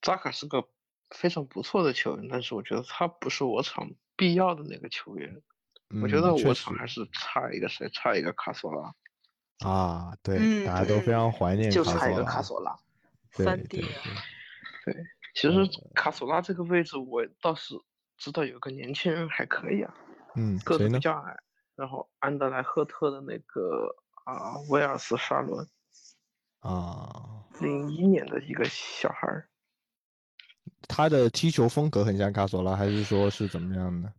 [0.00, 0.66] 扎卡是个
[1.10, 5.42] 非常不错的球员，但是我觉得他不是我场必要的那个球员。
[6.00, 8.94] 我觉得我场还是差一个谁，差一个卡索拉。
[9.60, 12.76] 啊，对，大家都非常怀念，就差一个卡索拉。
[13.30, 13.84] 三 D。
[14.84, 15.58] 对，其实
[15.94, 17.74] 卡索拉这个位置我倒是
[18.16, 19.94] 知道有个年轻人还可以啊。
[20.34, 21.36] 嗯，个子比较矮。
[21.76, 23.94] 然后安德莱赫特的那个
[24.24, 25.66] 啊，威尔斯沙伦
[26.60, 29.48] 啊，零一年的一个小孩儿，
[30.86, 34.12] 他的踢球风格很像卡索拉，还是说是怎么样的？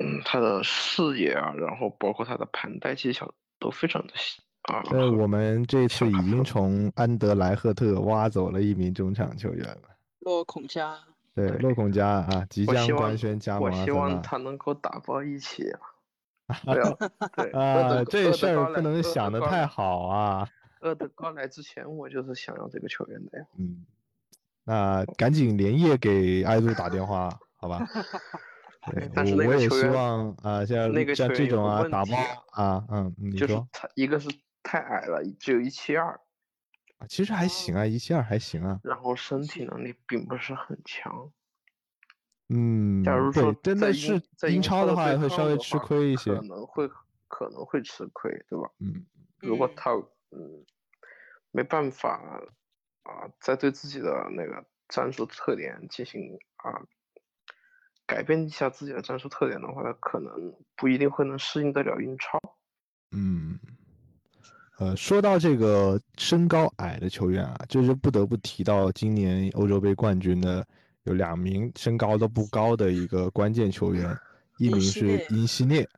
[0.00, 4.12] 嗯，他的视野啊，然后包括他的盘带技巧都非常的
[4.68, 4.82] 啊。
[4.90, 9.82] 呃，我们这次已经从安德莱赫特挖走了一名中场球员了，
[10.20, 10.96] 洛孔加。
[11.34, 14.20] 对，对洛孔加啊，即将我希望官宣加盟我希望。
[14.22, 15.80] 他能够打爆一起啊！
[17.36, 20.48] 对啊， 这事儿不能想的太好啊。
[20.80, 23.44] 厄德高来之前，我就是想要这个球员的呀。
[23.58, 23.84] 嗯，
[24.64, 27.86] 那赶紧连夜给艾杜打电话，好吧？
[28.90, 32.16] 对，但是我我也希那个球员望啊，像那个像这种啊，打包
[32.52, 34.28] 啊，嗯，嗯你就是说他一个是
[34.68, 36.12] 太矮了，只有一七二，
[36.98, 38.78] 啊，其实还行啊，一七二还行啊。
[38.84, 41.32] 然后身体能力并不是很强。
[42.50, 46.42] 嗯，假如说，真的是英在英英超的话会稍微吃亏一些可。
[46.42, 46.86] 能会
[47.28, 48.70] 可能会吃亏，对吧？
[48.80, 49.06] 嗯，嗯
[49.40, 50.66] 如果他嗯
[51.50, 52.20] 没办法
[53.04, 56.84] 啊，再对自己的那个战术特点进行啊
[58.04, 62.38] 改变一下自己的战术特点的话，他可能不一定会能适应得了英超。
[63.12, 63.58] 嗯，
[64.78, 70.64] 呃，说到这个身高矮的球员啊，就是不得不提到今年欧洲杯冠军的
[71.02, 74.16] 有两名身高都不高的一个关键球员，
[74.58, 75.88] 一名是西涅因西涅，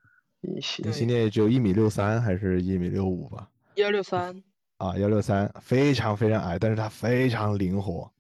[0.85, 3.51] 因西涅只有一米六三还是一米六五吧？
[3.75, 4.43] 幺六三，
[4.79, 8.11] 啊，幺六三，非常非常矮，但是他非常灵活，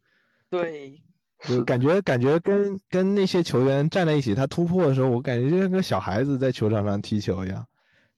[0.50, 1.00] 对，
[1.48, 7.66] 就感觉感觉跟跟那些球员站在一起，他突破的时候，我感觉就像个小孩子在球场上踢球一样。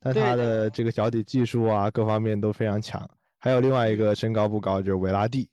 [0.03, 3.09] 但他的的这个脚底技术啊，各方面都非常强。
[3.41, 5.49] 还有另外一个身高不高，就是维拉蒂。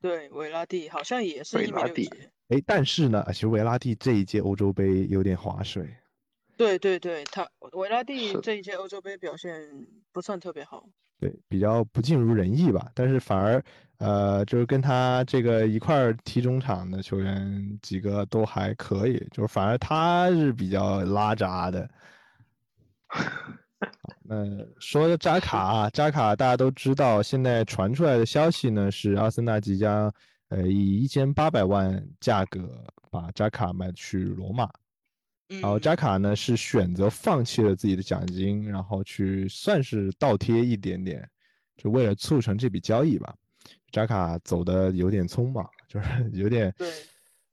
[0.00, 2.28] 对，维拉蒂好像也是一米维拉蒂六几。
[2.48, 5.88] 哎，但是呢，其实维拉蒂这一届欧洲杯有点划水。
[6.56, 9.52] 对对对，他维拉蒂这一届欧洲杯表现
[10.12, 10.88] 不算特别好。
[11.20, 12.90] 对，比较不尽如人意吧。
[12.94, 13.62] 但是反而，
[13.98, 21.88] 呃，就是跟他这个一块儿踢中场的球员几个都还可以，就是反而他是比较拉闸的。
[24.22, 24.36] 那
[24.78, 30.12] 说到扎卡啊，扎卡大家都知道，现在传出来的消息呢是阿森纳即将
[30.48, 34.68] 呃以一千八百万价格把扎卡卖去罗马。
[35.48, 41.28] 嗯，然后扎卡呢是选择放弃了自己的奖金，然后去算是倒贴一点点，
[41.76, 43.34] 就为了促成这笔交易吧。
[43.90, 46.88] 扎卡走的有点匆忙，就是有点，对，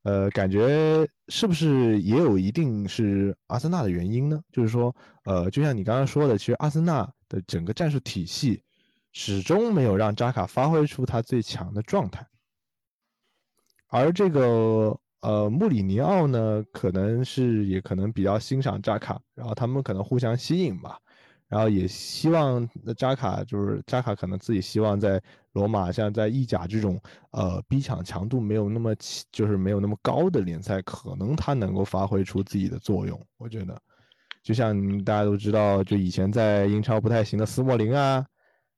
[0.08, 4.42] 呃，感觉是不是也有一定是阿森纳的原因呢？
[4.54, 8.64] 就是说，呃，就像你刚刚说的，其实阿森纳的整个战术体系
[9.12, 12.26] 始终没有让扎卡发挥出他最强的状态，
[13.90, 20.98] 而这个呃穆里尼奥呢，可能是也可能比较欣赏扎卡，然后他们可能互相吸引吧，
[21.48, 25.22] 然后也希望那扎卡就是扎卡可能自己希望在
[25.54, 27.00] 罗马像在意甲这种
[27.32, 33.18] 呃逼抢强度没有那么起就是没有那么高的联赛，可能他能够发挥出自己的作用。
[33.38, 33.82] 我觉得，
[34.44, 38.26] 就像大家都知道，就以前在英超不太行的斯莫林啊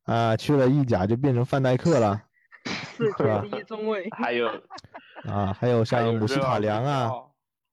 [0.03, 2.21] 啊，去了意甲就变成范戴克了
[2.95, 4.07] 世是吧界第一中卫。
[4.11, 4.47] 还有
[5.23, 7.09] 啊，还有像姆希塔良啊。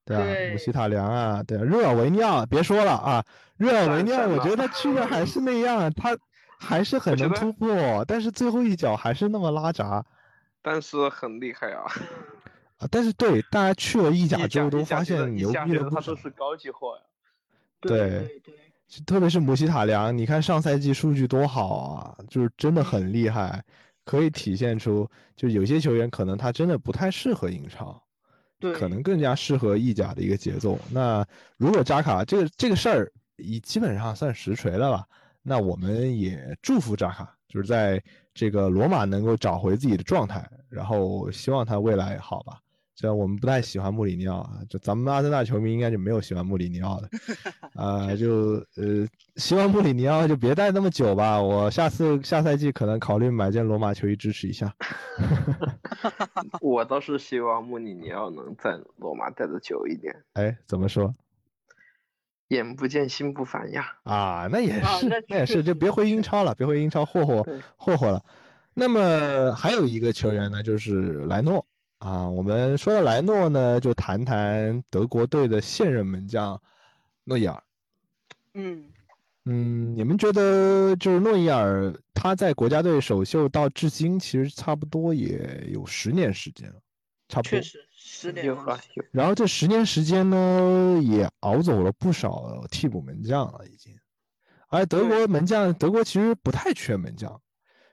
[0.06, 3.24] 对啊，对姆希塔良啊，对啊，热尔维尼奥，别说了啊，
[3.58, 6.16] 热尔维尼奥，我觉得他去了还是 那样，他
[6.58, 10.02] 还是很能突破，但是最后一脚还是那么拉闸
[10.62, 11.82] 但是很厉害啊！
[12.78, 12.88] 啊。
[12.90, 17.02] 但是对大家去了意 甲之后都发现牛逼的他都，是高级货呀。
[17.80, 18.54] 对对对，
[19.04, 23.62] 特别是姆希塔良，你看上赛季数据多好啊，就是真的很厉害，
[24.04, 28.00] 可以体现出就有些球员可能他真的不太适合英超。
[28.58, 30.78] 对，可能更加适合意甲的一个节奏。
[30.90, 35.06] 那如果扎卡这个这个事儿已基本上算实锤了吧？
[35.42, 38.02] 那我们也祝福扎卡，就是在
[38.34, 42.58] 这个罗马能够找回自己的状态，然后希望他未来好吧。
[42.98, 47.10] 虽然我们不太喜欢穆里尼奥啊，就咱们阿森纳球迷应该就没有喜欢穆里尼奥的，
[47.80, 49.06] 啊、就呃
[49.36, 51.40] 希望穆里尼奥就别待那么久吧。
[51.40, 54.74] 我下次下赛季可能考虑买件罗马球衣支持一下。
[56.62, 61.14] 我倒是希望穆里尼奥能在罗马待的久一点，哎，怎么说？
[62.48, 63.92] 眼不见心不烦呀。
[64.04, 68.24] 啊，那也是，啊那那也是，就别回英超了，别回英超霍霍霍霍了。
[68.72, 71.66] 那么还有一个球员呢，就是莱诺
[71.98, 72.28] 啊。
[72.28, 76.60] 我们说到莱诺呢，就谈谈德国队的现任门将
[77.24, 77.62] 诺伊尔。
[78.54, 78.84] 嗯，
[79.44, 86.80] 嗯，你们觉得就是诺伊尔他在国家队首秀到至今，其实差不多也有十年时间了，
[87.28, 87.62] 差不多确。
[87.62, 93.94] 实十年有啊有，然后这十年时间呢，也熬走了不少替补门将了，已经。
[94.68, 97.40] 而德国门将，德国其实不太缺门将，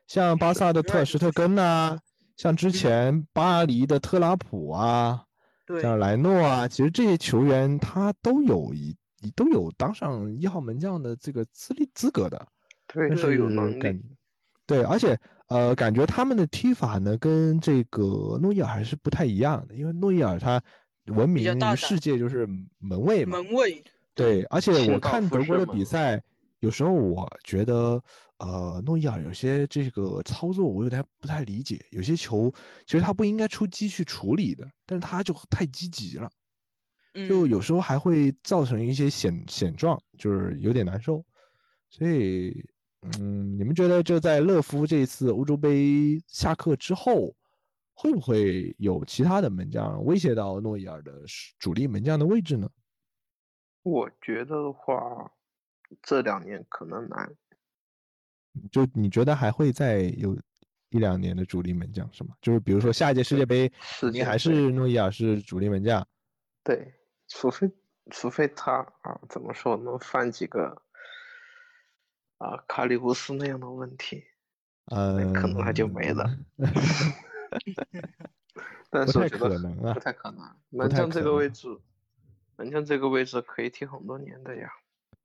[0.07, 1.99] 像巴萨的特尔施特根呐、
[2.35, 5.23] 像之前巴黎的特拉普啊，
[5.65, 8.95] 对像莱诺啊，其实这些球员他都有一
[9.35, 12.47] 都有当上一号门将的这个资历资格的。
[12.85, 14.03] 对都有能感力。
[14.65, 15.17] 对，而且
[15.47, 20.61] 呃，感觉他们的踢法呢，跟这个诺伊尔还是不太一样的，因为诺伊尔他
[21.07, 22.47] 闻名于世界就是
[22.79, 23.41] 门卫嘛。
[23.41, 26.21] 门卫，对，而且我看德国的比赛，
[26.59, 28.01] 有时候我觉得，
[28.43, 32.53] 呃，诺伊尔有些这个操作我有点不太理解，有些球
[32.85, 36.29] 其实他不应该出击去处理的，但是他就太积极了，
[37.29, 41.23] 就嗯有时候还会造成一些险险状，就是有点难受。
[41.89, 42.67] 所以，
[43.17, 47.33] 嗯，你们觉得就在勒夫这一次欧洲杯下课之后，
[47.93, 51.21] 会不会有其他的门将威胁到诺伊尔的
[51.59, 52.69] 主力门将的位置呢？
[53.83, 55.31] 我觉得的话，
[56.01, 57.33] 这两年可能难。
[58.71, 60.37] 就你觉得还会再有
[60.89, 62.35] 一两年的主力门将是吗？
[62.41, 63.71] 就是比如说下一届世界杯，
[64.11, 66.07] 你还是诺伊尔是主力门将，
[66.63, 66.93] 对，
[67.27, 67.71] 除非
[68.11, 70.81] 除非他啊，怎么说能犯几个
[72.37, 74.23] 啊卡里乌斯那样的问题，
[74.85, 76.37] 呃，那可能他就没了。
[78.91, 80.55] 但是我觉得可能啊不太可能。
[80.69, 81.67] 门将这个位置，
[82.55, 84.69] 门将这个位置可以踢很多年的呀。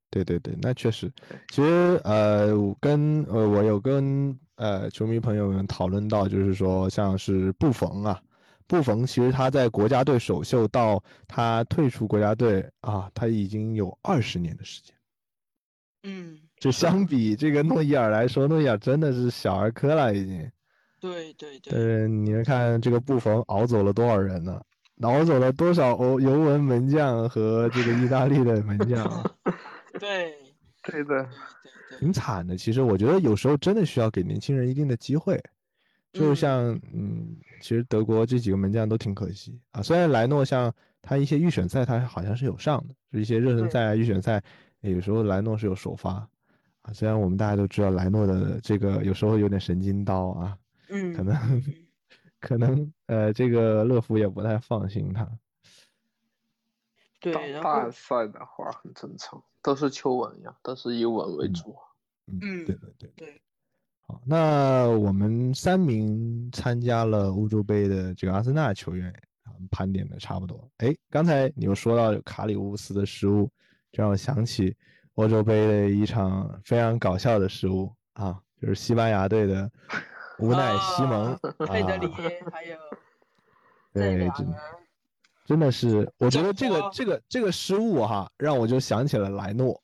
[0.09, 1.11] 对对对，那确实。
[1.49, 8.19] 其实呃，我跟呃我有跟呃球迷朋友们讨论到，就是说像是布冯啊，
[8.67, 14.95] 布冯其实他在国家队首秀到他退出国家队啊，他已经有二十年的时间。
[16.03, 20.51] 嗯，就相比这个诺伊尔来说，诺伊尔真的是小儿科了已经。
[20.99, 24.59] 对对对，呃，你们看这个布冯熬走了多少人呢？
[25.01, 29.31] 熬走了多少欧尤文门将和这个意大利的门将啊，
[29.99, 30.35] 对
[30.83, 31.29] 对的，对
[31.89, 32.57] 对挺惨的。
[32.57, 35.41] 其实我觉得有时候真的需要给年轻人一定的机会。
[36.11, 39.81] 就嗯像嗯，其实德国这几个门将都挺可惜啊。
[39.83, 40.73] 虽然莱诺像
[41.03, 44.41] 他一些预选赛他好像是有上的，就一些热身赛啊、预选赛，
[44.81, 46.27] 有时候莱诺是有首发
[46.81, 46.91] 啊。
[46.93, 50.57] 虽然我们大家都知道莱诺的这个有时候有点神经刀啊，
[50.89, 51.63] 嗯， 可能
[52.39, 55.29] 可能呃，这个勒夫也不太放心他。
[57.19, 61.75] 对，大赛的话很正常，都是求稳呀，都是以稳为嗯主。
[62.27, 63.09] 嗯，嗯对对对。
[63.15, 63.41] 对，
[64.07, 69.11] 好，那我们三名参加了欧洲杯的这个阿森纳球员
[69.43, 70.69] 啊，盘点的差不多。
[70.77, 73.51] 哎，刚才你又说到卡里乌斯的失误，
[73.91, 74.75] 这让我想起
[75.15, 79.69] 欧洲杯的一场非常搞笑的失误啊，就是西班牙队的
[80.39, 82.07] 无奈西蒙啊佩德里
[82.51, 82.77] 还有
[83.91, 84.55] 对，真两人，
[85.49, 89.81] 真的是，我觉得这个这个这个失误哈，让我就想起了莱诺。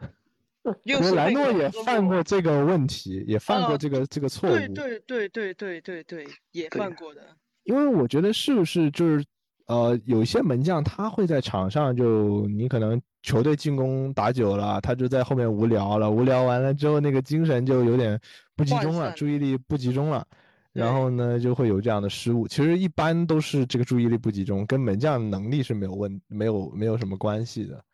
[0.84, 4.52] 因为莱诺也犯过这个问题，也犯过啊这个这个错误。
[4.54, 7.20] 对对对对对对对，也犯过的，
[7.64, 9.22] 因为我觉得是不是就是
[9.66, 18.18] 呃，有些门将他会在场上就你可能球队进攻打久了，他就在后面无聊了，无聊完了之后那个精神就有点
[18.56, 20.26] 不集中了，散注意力不集中了，
[20.72, 22.48] 然后呢就会有这样的失误。
[22.48, 27.84] 其实一般都是这个注意力不集中，跟门将能力是没有问没有没有什么关系的。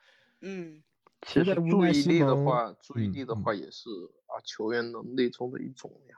[0.40, 0.82] 嗯，
[1.26, 3.90] 其实注意力的话，注意力的话也是
[4.26, 6.16] 啊球员能力中的一种呀。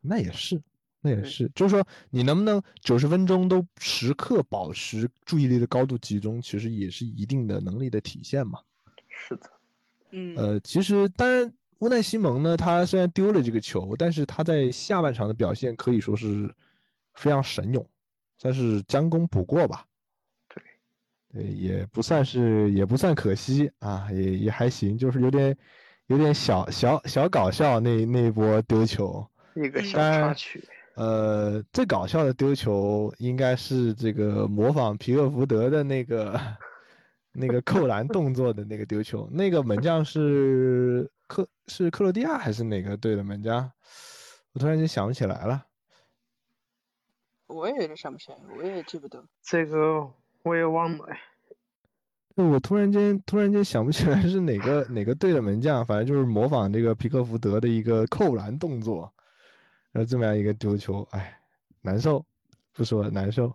[0.00, 0.62] 那也是，
[1.00, 8.60] 那也是，就是说你能不能九十分钟都时刻保持注意力的高度集中，其实也是一定的能力的体现嘛。
[9.08, 9.50] 是的，
[10.12, 16.54] 嗯，呃，其实当然，乌奈西蒙呢，他虽然丢了这个球，但是他在下半场的表现可以说是
[17.14, 17.84] 非常神勇，
[18.38, 19.84] 算是将功补过吧。
[20.54, 20.62] 对，
[21.32, 25.56] 对，也不算是，也不算可惜啊，也也还行，就是有点
[26.06, 29.26] 有点小小小搞笑那那一波丢球。
[29.54, 30.62] 嗯一个小插曲。
[30.94, 36.38] 呃，最搞笑的丢球应该是这个模仿皮克福德的那个
[37.32, 43.70] 那个扣篮动作的那个丢球，那个门将是克是克罗地亚还是哪个队的门将？
[44.52, 45.66] 我突然间想不起来了。
[47.46, 50.08] 我也有点想不起来，我也记不得，这个
[50.42, 51.20] 我也忘了哎。
[52.36, 59.12] 我突然间突然间想不起来是哪个哪个队的门将，反正就是模仿这个皮克福德的一个扣篮动作，
[59.92, 61.40] 然后这么样一个丢球，哎，
[61.82, 62.24] 难受，
[62.72, 63.52] 不说了难受。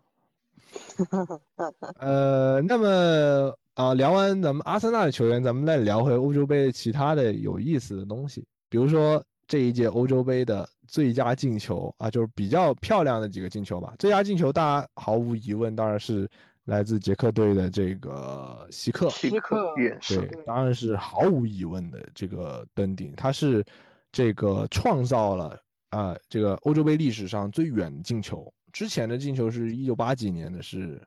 [1.99, 13.93] 呃，那么啊，聊完咱们阿森纳的球员，咱们再聊回欧洲杯其他的有意思的东西，比如说这一届欧洲杯的最佳进球啊，就是比较漂亮的几个进球吧。
[13.99, 16.25] 最佳进球，大家毫无疑问当然是
[16.63, 23.61] 来自捷克队的这个希克，希克远对，，当然是毫无疑问的这个登顶，他是
[24.09, 25.59] 这个创造了
[25.89, 28.49] 啊、这个欧洲杯历史上最远的进球。
[28.71, 31.01] 之前的进球是一九八几年的是，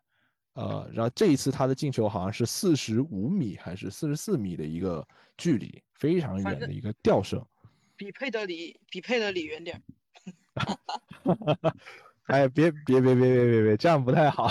[0.59, 5.07] 呃，然后这一次他的进球好像是四十五米还是四十四米的一个
[5.37, 7.41] 距离，非常远的一个吊射。
[7.97, 9.81] 比佩德里比佩德里远点
[10.57, 11.73] 儿，
[12.27, 14.45] 哎，别别别别别别别，这样不太好。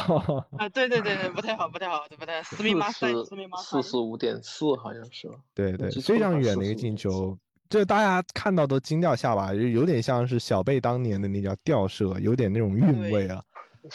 [0.58, 2.42] 啊，对对对对，不太好，不太好，不太。
[2.42, 5.30] 斯密马赛，斯密马四十五点四，好像是。
[5.54, 7.38] 对对，非常远的一个进球，
[7.70, 13.44] 这大家看到都惊掉下巴，就有点像是小贝当年的那叫吊射，有点那种韵味啊。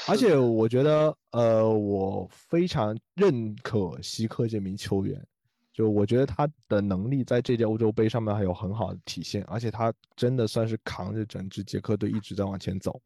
[0.09, 5.27] 而且我觉得，呃，我非常认可希克这名球员，
[5.73, 13.01] 就我觉得他的能力在这届欧洲杯上面还有很好的体现，而且他真的算是扛着整支捷克队一直在往前走，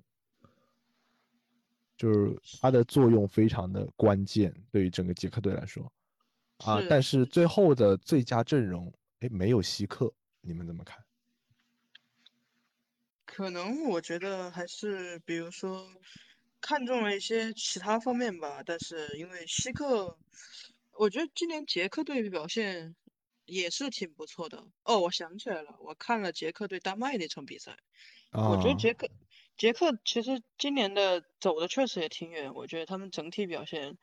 [1.97, 5.93] 就是他的作用非常的关键，对于整个捷克队来说，
[6.65, 10.99] 啊，但是最后的最佳阵容，哎，没有希克，你们怎么看？
[13.25, 15.87] 可能我觉得还是，比如说。
[16.69, 20.19] 看中了一些其他方面吧，但是因为希克，
[20.99, 22.97] 我觉得今年捷克队表现
[23.45, 24.65] 也是挺不错的。
[24.83, 27.77] 哦，我想起来了，我看了捷克对丹麦那场比赛，
[28.33, 29.09] 我觉得捷克
[29.57, 32.53] 捷克其实今年的走的确实也挺远。
[32.53, 33.97] 我觉得他们整体表现，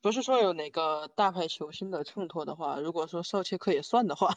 [0.00, 4.34] 不是说有哪个大牌球星的衬托的话，如果说绍切克也算的话，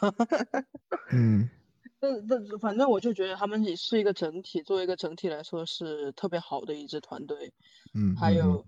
[1.14, 1.50] 嗯。
[2.04, 7.54] 但但反正我就觉得他们也是一个整体，作为一个整体来说是特别好的一支团队。
[7.94, 8.66] 嗯，还有，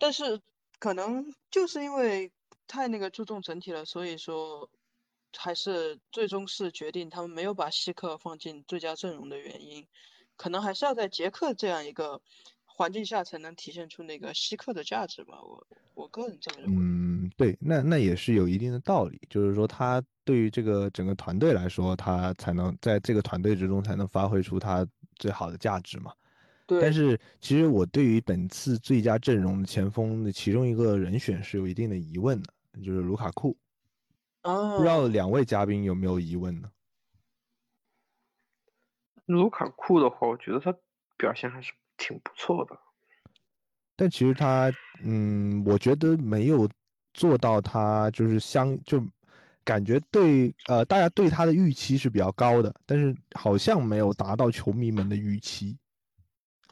[0.00, 0.40] 但是
[0.80, 2.32] 可能就是因为
[2.66, 4.68] 太那个注重整体了，所以说
[5.36, 9.86] 还是最终是决定他们没有把希克放进最佳阵容的原因，
[10.36, 12.20] 可能还是要在杰克这样一个
[12.64, 15.40] 环境下才能体现出那个希克的价值吧。
[15.40, 15.64] 我
[15.94, 16.76] 我个人这么认为。
[16.80, 20.02] 嗯，对，那那也是有一定的道理，就是说他。
[20.26, 26.12] 对于这个整个团队来说，他才能在这个团队之中才能发挥出他最好的价值嘛。
[26.66, 26.80] 对。
[26.80, 32.52] 但是其实我对于本次最佳阵容的前锋的其中一个人选是有一定的疑问的，
[32.82, 33.56] 就是卢卡库。
[34.42, 34.76] 哦。
[34.76, 36.68] 不知道两位嘉宾有没有疑问呢？
[39.26, 40.76] 卢卡库的话，我觉得他
[41.16, 42.76] 表现还是挺不错的。
[43.94, 44.72] 但其实他，
[45.04, 46.68] 嗯，我觉得没有
[47.14, 49.00] 做到他就是相就。
[49.66, 55.76] 感觉对，呃，大家对他的预期是比较高的，但是好像没有达到球迷们的预期，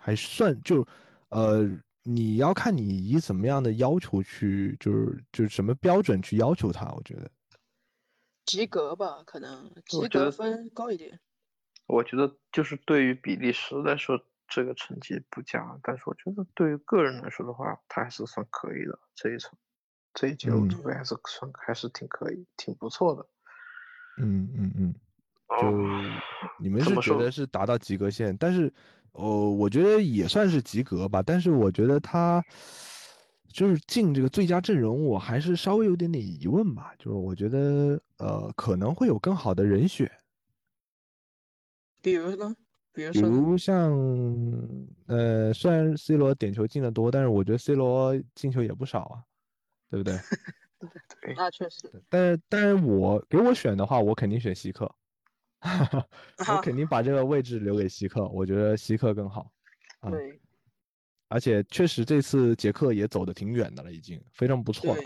[0.01, 0.87] 还算就，
[1.31, 1.69] 呃，
[2.05, 7.29] 你要看你以怎么样的要求去，就是就是什么标准去要求他，我觉得
[8.47, 11.19] 及格吧，可能及格分高一点。
[11.87, 19.59] 我觉得就是对于比利时来说，这个成绩不佳，但是我觉得对于个人来说的话，他还是算可以的这一场。
[20.15, 23.27] 这一届欧洲杯还是算还是挺可以，挺不错的。
[24.23, 24.95] 嗯嗯嗯，
[25.61, 25.71] 就
[26.59, 28.73] 你们是觉得是达到及格线，但是
[29.13, 31.21] 哦，我觉得也算是及格吧。
[31.21, 32.41] 但是我觉得他
[33.49, 36.95] 就是进这个最佳阵容，我还是稍微有点点疑问吧。
[36.97, 40.11] 就是我觉得呃，可能会有更好的人选。
[42.01, 42.55] 比如呢？
[42.93, 43.93] 比如比如像
[45.07, 49.25] 呃，虽然 C 罗点球进的多，但是我觉得 C 罗进球也不少啊。
[49.95, 50.19] 对不对？
[51.23, 51.89] 对，那确实。
[52.09, 54.93] 但是，但是我给我选的话，我肯定选希克，
[56.49, 58.27] 我肯定把这个位置留给希克。
[58.29, 59.51] 我觉得希克更好。
[60.11, 60.41] 对。
[61.29, 65.03] 而且确实这次杰克也走的挺远的了，已经非常不错了。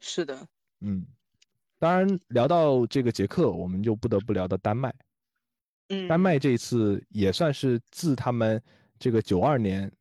[0.00, 0.48] 是的。
[0.80, 1.06] 嗯。
[1.78, 4.94] 当然，聊到这个杰克，我们就不得不聊到丹麦。
[5.90, 6.08] 嗯。
[6.08, 8.60] 丹麦这一次也算是自他们
[8.98, 9.92] 这个九二年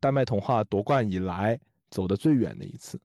[0.00, 1.60] 丹麦童话夺冠以来
[1.90, 2.98] 走的最远的一次。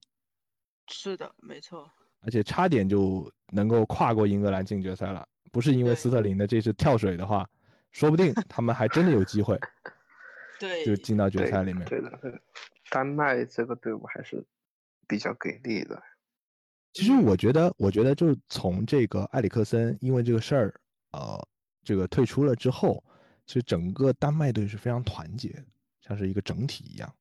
[0.89, 1.89] 是的，没错，
[2.21, 5.27] 而且差点就能够跨过英格兰进决赛了。
[5.51, 7.47] 不是因为斯特林的这次跳水的话，
[7.91, 9.57] 说不定他们还真的有机会，
[10.59, 11.85] 对，就进到决赛里面。
[11.87, 12.39] 对的，对的。
[12.89, 14.45] 丹麦这个队伍还是
[15.07, 16.01] 比较给力的。
[16.93, 20.73] 其实我觉得，我觉得就是从这个埃里克森因为这个事儿，
[21.11, 21.47] 呃，
[21.83, 23.03] 这个退出了之后，
[23.45, 25.63] 其实整个丹麦队是非常团结，
[26.01, 27.11] 像是一个整体一样，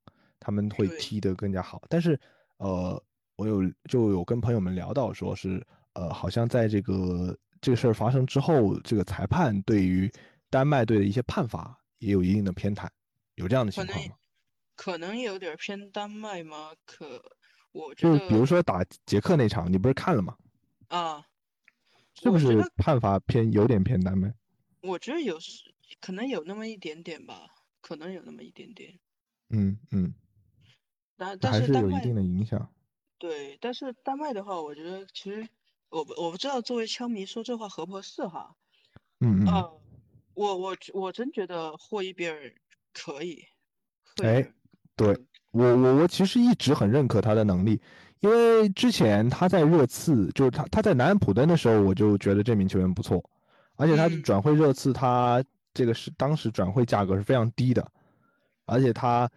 [0.40, 1.82] 他们会踢得更加好。
[1.88, 2.18] 但是，
[2.58, 3.02] 呃。
[3.38, 10.12] 我有就有跟朋友们聊到，说是呃，好像在这个这个事儿发生之后，这个裁判对于
[10.50, 12.88] 丹麦队的一些判罚也有一定的偏袒，
[13.36, 14.16] 有这样的情况吗？
[14.74, 16.72] 可能有点偏丹麦吗？
[16.84, 17.22] 可
[17.70, 20.36] 我就比如说打捷克那场，你不是看了吗？
[20.88, 21.24] 啊，
[22.20, 24.34] 是不是判罚偏有点偏丹麦？
[24.80, 27.46] 我觉得有时可能有那么一点点吧，
[27.80, 28.98] 可能有那么一点点。
[29.50, 30.12] 嗯嗯，
[31.16, 32.68] 但但是有一定的影响。
[33.18, 35.46] 对，但是丹麦的话，我觉得其实
[35.90, 38.54] 我我不知道作为枪迷说这话合不合适哈。
[39.20, 39.70] 嗯嗯。
[40.34, 42.38] 我我我真觉得霍伊比尔
[42.94, 43.44] 可以。
[44.22, 44.48] 哎，
[44.94, 45.08] 对
[45.50, 47.80] 我我我其实一直很认可他的能力，
[48.20, 53.20] 因为之前他在热刺，就是他他在南安普敦的时候，我就觉得这名球员不错，
[53.74, 55.42] 而且他转会热刺，他
[55.74, 57.84] 这个是当时转会价格是非常低的。
[58.64, 59.28] 而且他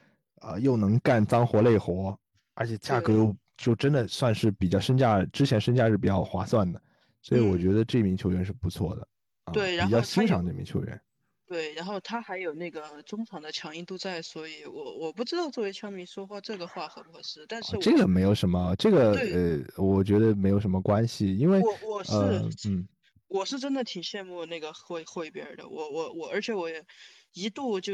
[0.41, 2.15] 呃又能干脏活累活，
[2.53, 6.81] 而且价格又就真的算是比较身价之前身价是比较划算的，
[7.21, 9.07] 所以我嗯觉得这名球员是不错的，
[9.43, 10.99] 啊，比较对然后他有欣赏这名球员。
[11.47, 22.87] 对，然后他还有那个中场的强硬度在，所以我我不知道作为球迷说话这个话合不合适，但是我这个没有什么，这个呃，我觉得没有什么关系，因为我我是、呃嗯
[23.27, 26.85] 我是真的挺羡慕那个霍霍伊比尔的，我我我，而且我也
[27.31, 27.93] 一度就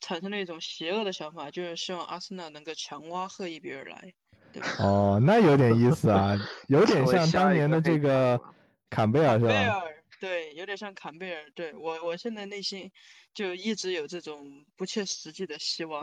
[0.00, 4.14] 产生了一种邪恶的想法，就是希望阿森纳能够强挖赫伊比尔来？
[4.78, 6.36] 哦，那有点意思啊，
[6.68, 8.40] 有点像当年的这个
[8.90, 9.52] 坎贝尔是吧？
[9.52, 9.68] 坎贝？
[9.68, 9.82] 尔，
[10.20, 12.90] 对，有点像坎贝尔，对我我现在内心
[13.34, 16.02] 就一直有这种不切实际的希望。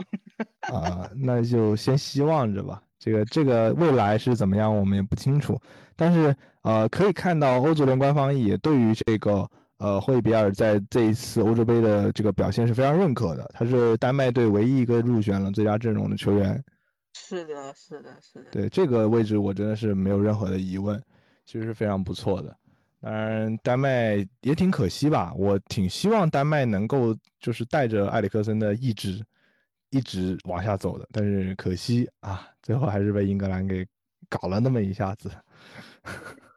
[0.62, 2.82] 啊，那就先希望着吧。
[2.98, 5.60] 这个这个未来是怎么样，我们也不清楚。
[5.96, 13.50] 但是呃，可以看到欧足联官方也对于这个呃霍伊比尔在这一次欧洲杯的这个表现是非常认可的。
[13.54, 16.64] 他是丹麦队唯一一个入选了最佳阵容的球员。
[17.18, 18.52] 是的，是的，是的。
[18.52, 21.02] 对这个位置，我真的是没有任何的疑问，
[21.46, 22.56] 其实是非常不错的。
[23.00, 29.24] 当然，丹麦也挺可惜吧，我挺希望丹麦能够就是带着埃里克森的意志
[29.92, 33.88] 一直往下走的，但是可惜啊，最后还是被英格兰给
[34.28, 35.32] 搞了那么一下子。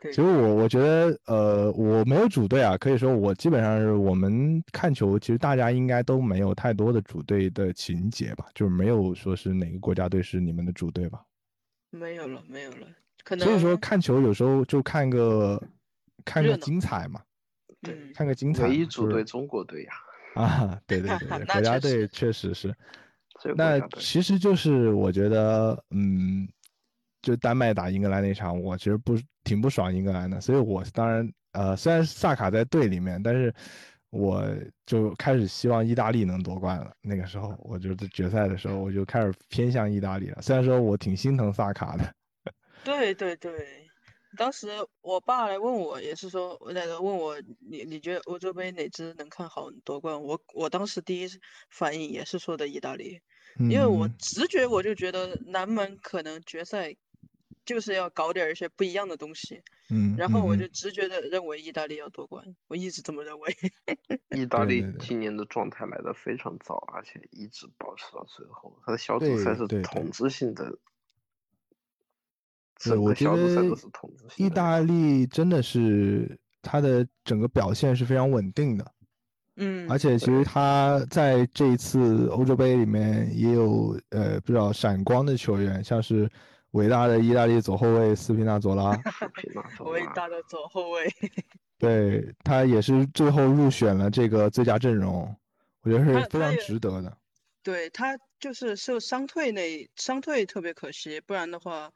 [0.00, 11.20] 对其实我我觉得，呃，我没有主队啊，可以说我基本上是我们看球，其实大家应该都没有太多的主队的情节吧，就是没有说是哪个国家队是你们的主队吧。
[11.90, 12.86] 没有了，没有了，
[13.24, 15.60] 可能所以说看球有时候就看个
[16.24, 17.20] 看个精彩嘛，
[17.82, 18.68] 对，看个精彩嘛。
[18.68, 19.92] 唯一主队中国队呀，
[20.40, 22.74] 啊，对对对对， 国家队确实是。
[23.56, 26.48] 那其实就是我觉得，嗯，
[27.22, 33.52] 就丹麦打英格兰那场，我其实不挺不爽英格兰的，所以我当然呃，虽然萨卡在队里面，但是
[34.10, 34.44] 我
[34.86, 36.92] 就开始希望意大利能夺冠了。
[37.02, 40.40] 那个时候，我就在决赛的时候，我就开始偏向意大利了。
[40.40, 42.14] 虽然说我挺心疼萨卡的，
[42.84, 43.86] 对对对，
[44.36, 44.68] 当时
[45.02, 50.22] 我爸来问我，也是说那个问我你你觉得欧洲杯哪支能看好夺冠？
[50.22, 51.28] 我我当时第一
[51.70, 53.20] 反应也是说的意大利，
[53.58, 56.94] 因为我嗯直觉我就觉得南门可能决赛
[57.68, 59.60] 就是要搞点一些不一样的东西，
[59.90, 63.54] 嗯，然后我嗯就直觉的认为意大利要夺冠，我一直这么认为。
[64.34, 68.74] 意大利今年的状态来的非常早，而且一直保持到最后。
[68.86, 70.78] 他的小组赛是统治性的，对，
[72.78, 74.46] 整个我觉得小组赛都是统治性。
[74.46, 78.92] 意大利真的是他的整个表现是非常稳定的，
[79.56, 86.30] 嗯，而且其实他在这一次欧洲杯里面也有呃比较闪光的球员，像是
[86.72, 88.90] 伟大的意大利左后卫斯皮纳佐拉，
[89.84, 91.08] 伟大的左后卫。
[91.78, 95.34] 对他也是最后入选了这个最佳阵容，
[95.82, 97.16] 我觉得是非常值得的。
[97.62, 101.92] 对他就是受伤退那伤退特别可惜，不然的话，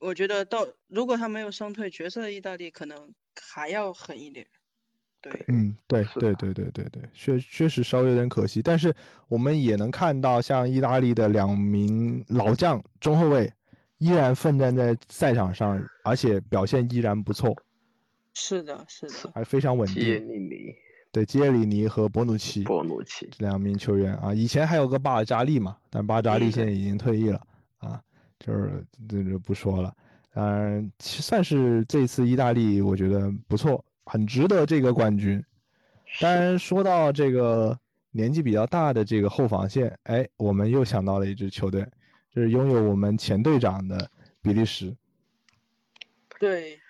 [0.00, 4.46] 我觉得到如果他没有伤退，角色意大利可能还要狠一点。
[5.20, 8.94] 对，嗯，对对对对对对，确确实稍微有点可惜，但是
[9.28, 13.52] 我们也能看到，像意大利的两名老将中后卫
[13.98, 17.56] 依然奋战在赛场上，而且表现依然不错，
[18.34, 20.04] 是的，是的，还非常稳定。
[20.04, 20.74] 利尼、
[21.12, 27.40] 对，基耶里尼和博努奇博努奇，这两名球员啊，以前还有个巴尔扎利嘛，但巴尔扎利嗯现在已经退役了
[27.78, 28.02] 啊，
[28.40, 29.94] 就是这就不说了。
[30.32, 35.40] 当然，其算是这次意大利，我觉得不错，很值得这个冠军。
[36.20, 37.78] 当然，说到这个
[38.10, 41.86] 年纪比较大的这个后防线，哎，我们又想到了一支球队，
[42.34, 44.10] 就是拥有我们前队长的
[44.42, 44.96] 比利时。
[46.38, 46.80] 对，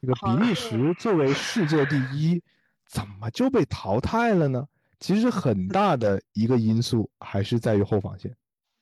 [0.00, 2.40] 这个比利时作为世界第一，
[2.86, 4.68] 怎么就被淘汰了呢？
[5.00, 8.36] 其实很大的一个因素还是在于后防线。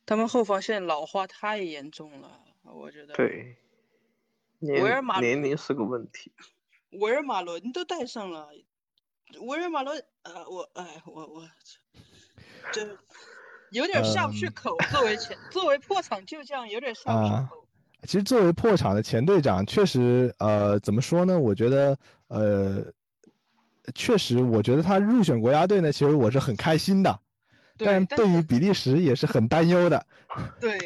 [0.04, 3.56] 他们后防线老化太严重了，我觉得。，对，
[4.58, 6.32] 年维尔马年龄是个问题。
[6.90, 8.50] 维尔马伦都带上了，
[9.40, 11.48] 维尔马伦，呃，我，哎，我我，
[12.72, 12.96] 这
[13.70, 14.76] 有点下不去嗯口。
[14.90, 17.66] 作为前，作为破场旧将，有点下不去啊口。
[18.02, 21.38] 其实作为破场的前队长，确实，呃，怎么说呢？
[21.38, 21.96] 我觉得，
[22.28, 22.84] 呃，
[23.94, 27.18] 确实，我觉得他入选国家队呢，其实我是很开心的，
[27.76, 30.06] 但对于比利时也是很担忧的。
[30.60, 30.78] 对，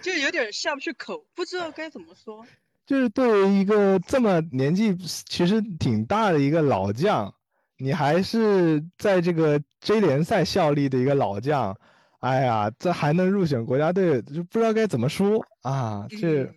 [0.00, 2.46] 就有点下不去口，不知道该怎么说。
[2.86, 7.32] 就是对于一个这么年纪其实挺大的一个老将，
[7.76, 11.76] 你还是在这个 J 联赛效力的一个老将，
[12.22, 16.06] 哎呀，这还能入选国家队，就不知道该怎么说啊。
[16.08, 16.54] 这嗯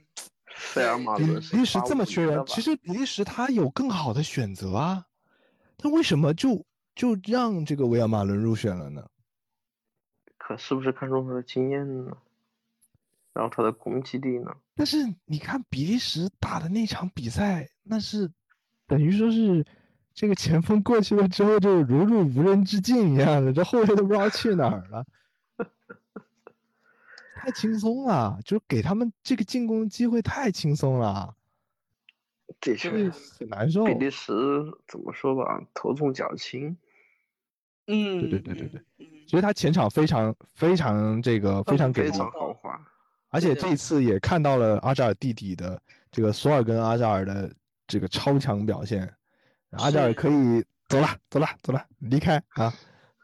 [0.57, 5.05] 塞尔马比伦比利时这么缺人，其实比利时他有更好的选择啊，
[5.78, 9.05] 他为什么就就让这个维尔马伦入选了呢？
[10.38, 12.16] 可是不是看中他的经验呢？
[13.34, 14.55] 然后他的攻击力呢？
[14.76, 18.32] 但是你看比利时打的那场比赛，那是
[18.88, 19.66] 等于说是
[20.13, 25.05] 这个前锋过去了之后就如入无人之境一样的，这后卫都不知道去哪儿了，
[27.45, 31.35] 太轻松了，就是给他们这个进攻机会太轻松了，
[32.59, 33.85] 的确很难受。
[33.85, 34.33] 比利时
[34.87, 36.75] 怎么说吧，头重脚轻。
[37.85, 38.67] 嗯，对对对对
[38.97, 42.81] 对，其实他前场非常非常这个非常给力，非常豪华。
[43.29, 45.79] 而且这一次也看到了阿扎尔弟弟的
[46.11, 47.53] 这个索尔跟阿扎尔的
[47.85, 49.07] 这个超强表现，
[49.69, 52.73] 阿扎尔可以走了走了走了离开啊。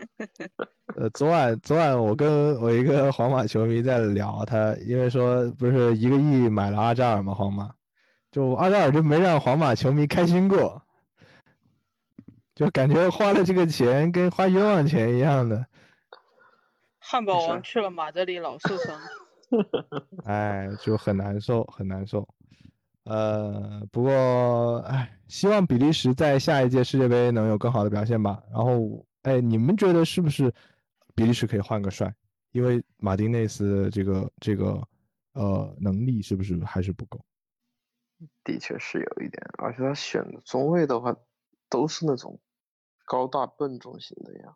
[0.98, 7.34] 呃，昨晚昨晚我跟我一个皇马球迷在聊，他因为说不是一个亿买了阿扎尔嘛？
[7.34, 7.74] 皇马
[8.32, 10.82] 就阿扎尔就没让皇马球迷开心过，
[12.56, 15.66] 就感觉花了这个钱跟花冤枉钱一样的。
[17.00, 19.00] 汉堡王去了马德里老受伤。
[20.24, 22.28] 哎，就很难受，很难受。
[23.04, 28.42] 呃，不过，哎，希望比利时在下一届世界杯能有更好的表现吧。
[28.54, 30.54] 然后，哎，你们觉得是不是
[31.16, 32.14] 比利时可以换个帅？
[32.52, 34.82] 因为马丁内斯这个这个
[35.34, 37.24] 呃能力是不是还是不够？
[38.44, 41.16] 的确是有一点，而且他选的中卫的话
[41.70, 42.40] 都是那种
[43.06, 44.56] 高大笨重型的呀。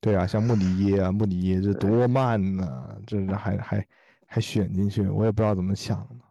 [0.00, 3.86] 对啊，像穆里耶啊，穆里耶这多慢呐，这还还。
[4.34, 6.24] 还选进去，我也不知道怎么想的。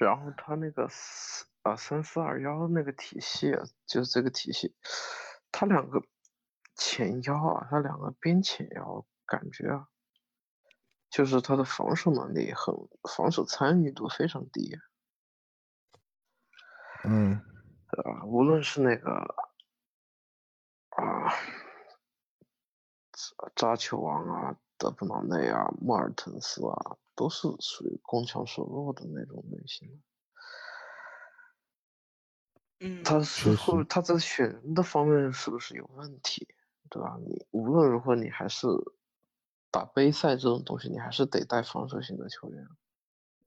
[0.00, 4.74] 然后他那个四啊三四二幺那个体系，啊就是这个体系，
[5.52, 6.02] 他两个
[6.78, 9.88] 前腰啊，他两个边前腰，感觉啊，
[11.10, 12.74] 就是他的防守能力很，
[13.14, 14.78] 防守参与度非常低。
[17.04, 17.34] 嗯，
[17.88, 19.10] 啊，无论是那个
[20.88, 21.34] 啊
[23.54, 24.56] 扎球王啊。
[24.80, 30.00] 德布劳内啊，莫尔滕斯啊，都是属于攻强守弱的那种类型。
[32.78, 36.54] 嗯，他是会他在选人的方面是不是有问题，
[36.90, 37.18] 对吧？
[37.24, 38.66] 你无论如何，你还是
[39.70, 42.66] 打杯赛这种东西，你还是得带防守型的球员。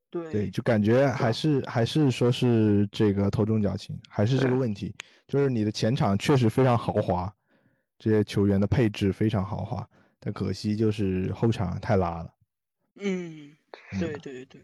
[0.10, 4.94] 对对，就感觉还是还是说是这个头重脚轻，还是这个问题，
[5.28, 7.34] 就是你的前场确实非常豪华，
[7.98, 9.88] 这些球员的配置非常豪华。
[10.20, 12.34] 但可惜就是后场太拉了。
[13.00, 13.56] 嗯，
[14.00, 14.62] 对对对。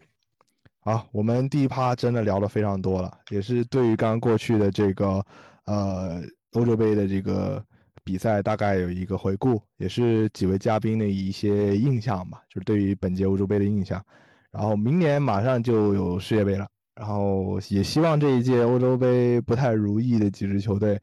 [0.80, 5.24] 好，我们第一趴真的聊了非常多了，也是对于刚刚过去的这个
[5.64, 6.22] 呃
[6.52, 7.64] 欧洲杯的这个
[8.08, 14.02] 比赛大概有一个回顾，也是几位嘉宾的一些印象吧，就是对于本届欧洲杯的印象。
[14.50, 20.98] 然后明年马上就有世界杯了，然后也希望这一届欧洲杯不太如意的几支球队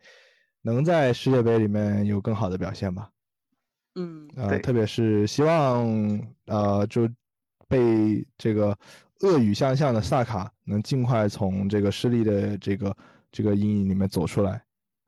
[0.64, 3.08] 能在世界杯里面有更好的表现吧。
[3.94, 5.88] 嗯，呃，特别是希望
[6.48, 7.08] 呃，就
[7.68, 8.76] 被这个
[9.20, 12.98] 恶语相向的萨卡能尽快从这个失利的这个
[13.32, 14.60] 这个阴影里面走出来，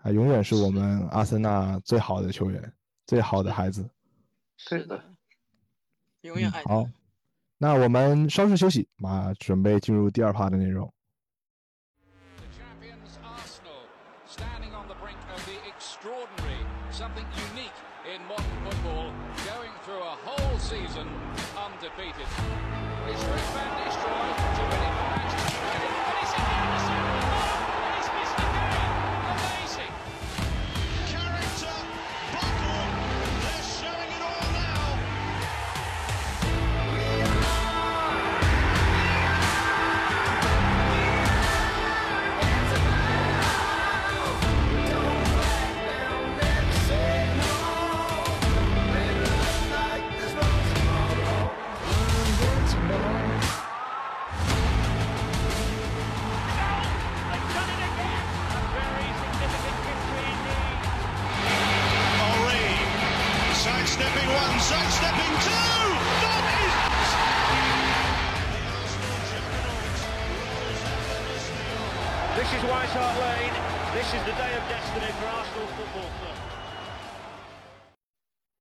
[0.07, 2.73] 啊，永远是我们阿森纳最好的球员，
[3.05, 3.85] 最好的孩子。
[4.55, 5.03] 是的，
[6.21, 6.63] 永远爱。
[6.63, 6.87] 好，
[7.57, 10.89] 那我们稍事休息，马准备进入第二趴的内容。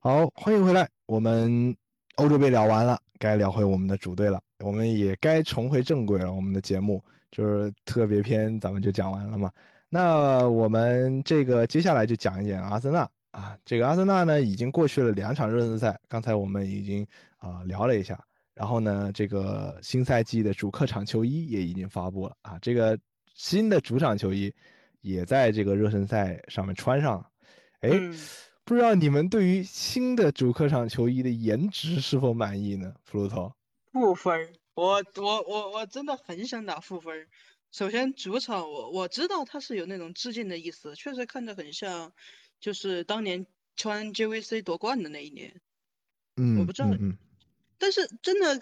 [0.01, 0.89] 好，欢迎回来。
[1.07, 1.77] 我们
[2.17, 4.41] 欧洲杯聊完了，该聊回我们的主队了。
[4.59, 6.33] 我们也该重回正轨了。
[6.33, 9.49] 我们的节目就是特别篇，咱们就讲完了嘛。
[9.89, 13.57] 那我们这个接下来就讲一讲阿森纳啊。
[13.65, 17.07] 这个阿森纳呢，已经过去了两场热身赛，刚才我们已经
[17.39, 18.19] 啊聊了一下。
[18.53, 22.59] 然后呢，这个新赛季的主客场球衣也已经发布了啊。
[22.61, 22.99] 这个
[23.35, 24.53] 新的主场球衣
[25.07, 27.31] 也在这个热身赛上面穿上了。
[27.81, 27.91] 哎，
[28.65, 32.93] 不知道你们对于新的主客场球衣的颜值是否满意呢？
[33.05, 33.55] 弗鲁头，
[33.93, 37.29] 负分，我我我我真的很想打负分。
[37.71, 42.13] 首先，主场我我知道它是有那种致敬的意思，确实看着很像，
[42.59, 43.47] 就是当年
[43.77, 45.61] 穿 JVC 夺冠的那一年。
[46.37, 47.19] 嗯，我不知道嗯嗯
[47.79, 48.61] 但是真的，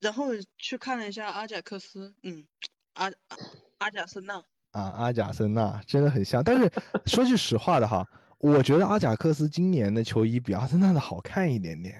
[0.00, 2.46] 然后去看了一下阿贾克斯，嗯，
[2.94, 3.36] 阿阿
[3.78, 4.42] 阿贾森纳，
[4.76, 6.44] 啊，阿贾森纳真的很像。
[6.44, 6.70] 但是
[7.06, 8.06] 说句实话的哈，
[8.38, 11.94] 我觉得阿贾克斯今年的球衣比阿森纳的好看一点点。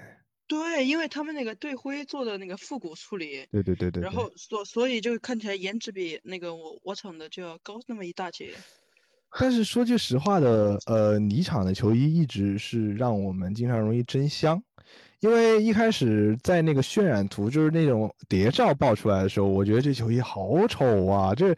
[0.47, 8.51] 对，因为他们那个队徽做的那个复古处理，对对对对对然后所所以就看起来颜值比那个我我厂的就要高那么一大截。
[9.39, 14.63] 但是说句实话的，呃，你厂的球衣一直是让我们经常容易真香，
[15.19, 21.53] 因为一开始在那个渲染图，就是那种谍照爆出来的时候，我觉得这球衣好丑啊，这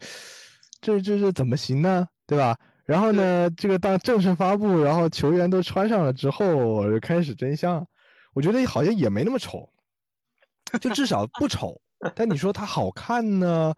[0.80, 2.06] 这这这怎么行呢？
[2.26, 2.56] 对吧？
[2.84, 7.86] 然后呢，这个当正式发布，然后球员都穿上了之后，就开始真相，
[8.34, 9.68] 我觉得好像也没那么丑，
[10.80, 11.80] 就至少不丑。
[12.14, 13.74] 但你说它好看呢，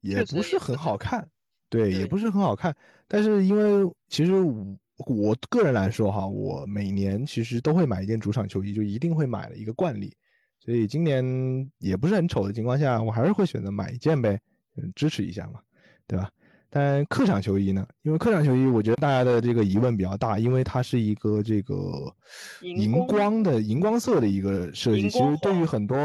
[0.00, 1.26] 也不是很好看。
[1.70, 2.74] 对，也不是很好看。
[3.08, 4.76] 但是因为其实我
[5.06, 10.14] 我个人来说哈，我每年其实都会买一件主场球衣，就一定会买的一个惯例。
[10.60, 11.24] 所以今年
[11.78, 14.38] 也不是很丑的情况下，我还是会选择买一件呗，
[14.76, 15.60] 嗯，支持一下嘛，
[16.12, 16.30] 对吧？
[16.68, 17.86] 但客场球衣呢？
[18.02, 21.74] 因为客场球衣，我觉得大家的这个疑问比较大，因为它是一个这个
[22.60, 25.08] 荧荧光光的荧光色的一个设计。
[25.08, 25.96] 其实对于很多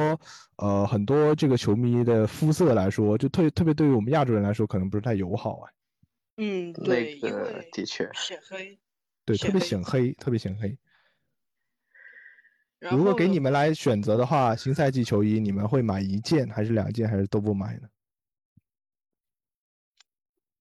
[0.56, 5.70] 呃很多这个球迷的肤色来说，就特特别对于我们亚洲人来说，可能不是太友好啊。
[6.38, 8.80] 嗯，那对，因个为的确显黑。
[9.26, 10.78] 对，特别显黑，特别显黑。
[12.92, 17.90] 如果给你们来选择的话，新赛季球衣你们会买一件还是两件，还是都不买呢？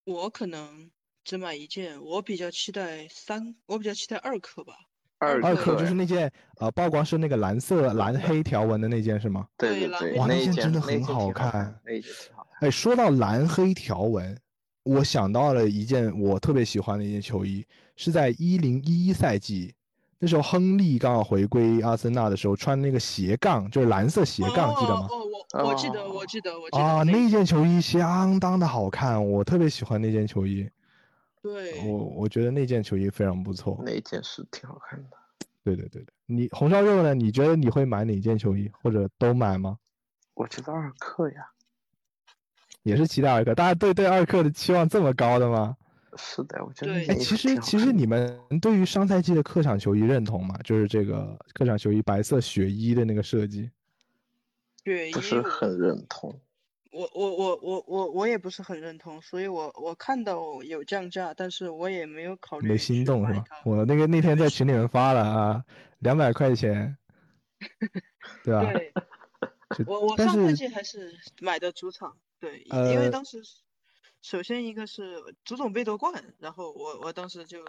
[0.06, 0.88] 我可能
[1.24, 4.72] 只买一件，我比较期待三，我比较期待二克吧。
[5.18, 6.30] 二二克克就是那件
[6.60, 9.48] 呃曝光是那个蓝色蓝黑条纹的那件是吗？
[9.58, 12.68] 对对对，哇那件件真的很那一件挺好看那件挺好看。
[12.68, 14.38] 哎，说到蓝黑条纹，
[14.84, 19.74] 我想到了一件我特别喜欢的一件球衣，是在一零一一赛季，
[20.18, 25.06] 那时候亨利刚好回归阿森纳的时候，穿那个斜杠，就是蓝色斜杠，记得吗？
[25.10, 30.68] 哦，我我记得，我记得，我记得啊，那那件球衣相当的好看，我特别喜欢那件球衣。
[31.42, 33.80] 对，我我觉得那件球衣非常不错。
[33.84, 35.16] 那件是挺好看的。
[35.62, 37.14] 对对对对，你红烧肉呢？
[37.14, 39.78] 你觉得你会买哪件球衣，或者都买吗？
[40.34, 41.46] 我觉得二克呀，
[42.82, 45.76] 也是期待二克，大家对对二克的期望这么高的吗？
[46.16, 50.58] 是的，我觉得对哎，其实其实你们对于上赛季的客场球衣认同吗？
[50.64, 53.70] 就是这个客场球衣白色雪衣的那个设计。
[54.84, 56.38] 不血衣我是很认同。
[56.92, 63.44] 我我我我我我也不是很认同，所以我我看到有降价，但是我也没有考虑没心动是吧？
[63.66, 65.64] 我那个那天在群里面发了啊，
[65.98, 66.96] 两百块钱，
[68.42, 68.72] 对吧？
[68.72, 68.92] 对，
[69.86, 73.56] 我我上赛季还是买的主场，对，因因为呃当时是
[74.26, 77.64] 首先一个是足总杯夺冠，然后我我当时就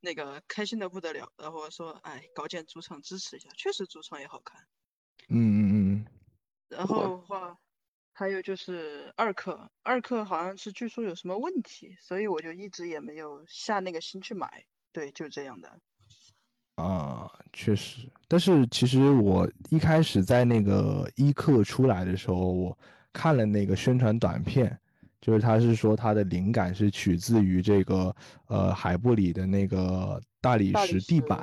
[0.00, 4.60] 那个开心的不得了，然后我说哎，搞件主场支持一下，确实主场也好看。
[5.30, 6.06] 嗯嗯嗯嗯，
[6.68, 7.56] 然后的话，
[8.12, 14.66] 还有就是二克，二克好像是据说有什么问题，所以我就一直也没有下那个心去买。
[14.92, 15.80] 对，就这样的。
[16.74, 22.78] 啊，确实，但是其实我一开始在那个一课出来的时候，我
[23.10, 24.78] 看了那个宣传短片，
[25.24, 28.14] 就是他是说他的灵感是取自于这个
[28.48, 31.42] 呃海布里的那个大理石石地板，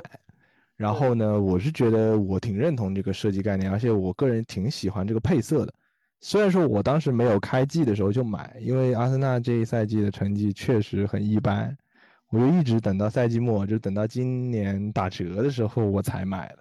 [0.78, 5.74] 然后呢，我是觉得我挺认同这个设计概念，而且我个人挺喜欢这个配色的。
[6.20, 11.76] 虽然说我当时没有开季的时候就买，因为阿森纳这一赛季的成绩确实很一般，
[12.30, 16.60] 我就一直等到赛季末，就等到今年打折的时候我才买的，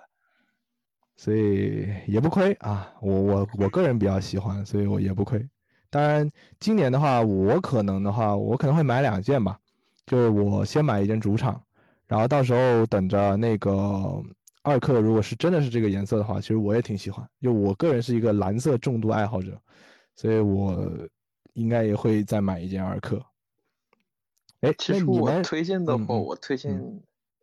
[1.16, 2.90] 所以也不亏啊。
[3.02, 5.46] 我我我个人比较喜欢，所以我也不亏。
[5.90, 6.30] 当然，
[6.60, 9.58] 今年的话，我可能的话，我可能会买两件吧，
[10.06, 11.60] 就是我先买一件主场，
[12.06, 14.22] 然后到时候等着那个
[14.62, 17.28] 二克，如果是真的是这个颜色的话，其实我也挺喜欢。
[17.42, 19.60] 就我个人是一个蓝色重度爱好者，
[20.14, 20.88] 所以我
[21.54, 23.20] 应该也会再买一件二克。
[24.60, 26.72] 哎，其实你们推荐的话，我推荐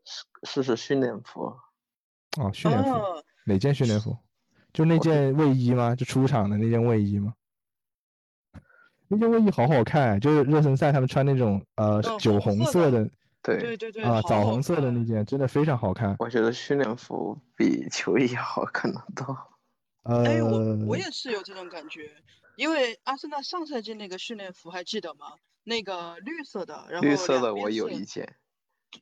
[0.06, 1.54] 试试试训练服。
[2.38, 4.16] 哦，训练服哦，哪件训练服？
[4.72, 5.96] 就那件卫衣吗？
[5.96, 7.34] 就出场的那件卫衣吗？
[9.08, 13.10] 那件卫衣好好看，啊就是热身赛他们穿那种呃哦酒红色的
[13.42, 16.16] 对，对对对，啊枣红色的那件，真的非常好看。
[16.20, 19.38] 我觉得训练服比球衣好看得多。
[20.04, 22.12] 哎，我呃，我也是有这种感觉，
[22.56, 25.34] 因为阿森纳上赛季那个训练服还记得吗？
[25.64, 28.36] 那个绿色的，然后绿色的我有一件，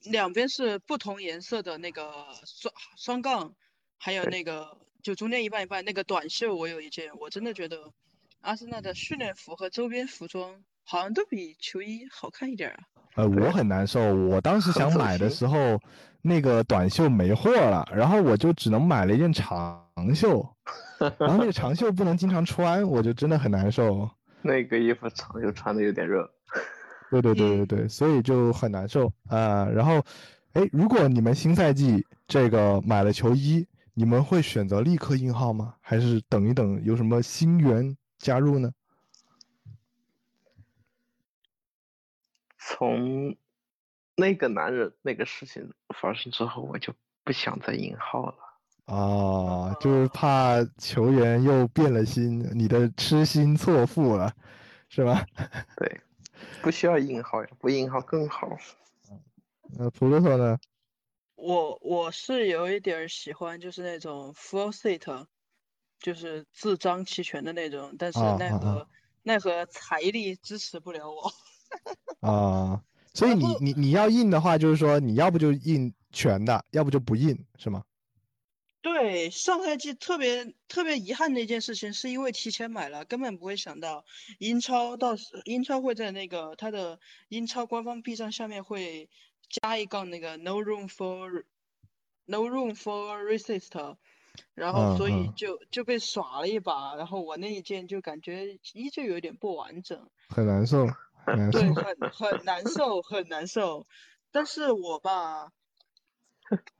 [0.03, 2.11] 两边是不同颜色的那个
[2.43, 3.53] 双双杠，
[3.97, 7.93] 还有那个就中间一半一半那个短袖，我有一件，我真的觉得
[8.45, 10.51] 阿森纳的训练服和周边服装
[10.83, 12.83] 好像都比球衣好看一点儿啊。
[13.15, 14.13] 呃，我很难受。
[14.13, 15.79] 我当时想买的时候，
[16.21, 19.83] 那个短袖没货了，然后我就只能买了一件长
[20.13, 20.47] 袖，
[21.17, 24.07] 然后那个长袖不能经常穿，我就真的很难受。
[24.43, 26.29] 那个衣服长袖穿的有点热。
[27.09, 30.03] 对对对对对，所以就很难受啊、然后，
[30.53, 33.65] 哎，如果你们新赛季这个买了球衣，
[33.95, 35.73] 你们会选择立刻印号吗？
[35.81, 38.71] 还是等一等有什么新援加入呢？
[42.57, 43.37] 从
[44.15, 46.91] 那个男人那个事情发生之后，我就
[47.23, 48.35] 不想再引号了。
[48.85, 54.33] 啊，就是怕球员又变了心，你的痴心错付了，
[54.89, 55.23] 是吧？
[55.77, 56.01] 对，
[56.63, 58.57] 不需要引号呀，不引号更好。
[59.77, 60.57] 那，普鲁托呢？
[61.35, 65.27] 我我是有一点儿喜欢，就是那种 full set，
[66.05, 68.87] 就是字张齐全的那种，但是奈何、啊
[69.23, 71.33] 奈何财力支持不了我。
[72.21, 72.83] 啊，
[73.15, 77.83] 所以你你你要印的话，就是说你要不就印全的，要不就不印，是吗？
[78.83, 84.05] 对，上赛季特别特别遗憾的一件事情，是因为提前买了，根本不会想到
[84.37, 86.99] 英超到时英超会在那个它的
[87.29, 89.09] 英超官方 B 站下面会
[89.49, 91.45] 加一杠那个 no room for
[92.25, 93.95] no room for racist，
[94.53, 100.09] 然后所以就就被耍了一把，然后我那一件就感觉依旧有点不完整。
[100.29, 100.85] 很难受，
[101.25, 101.73] 很难受对，。
[101.73, 103.87] 很很难受，很难受。
[104.31, 105.51] 但是我吧，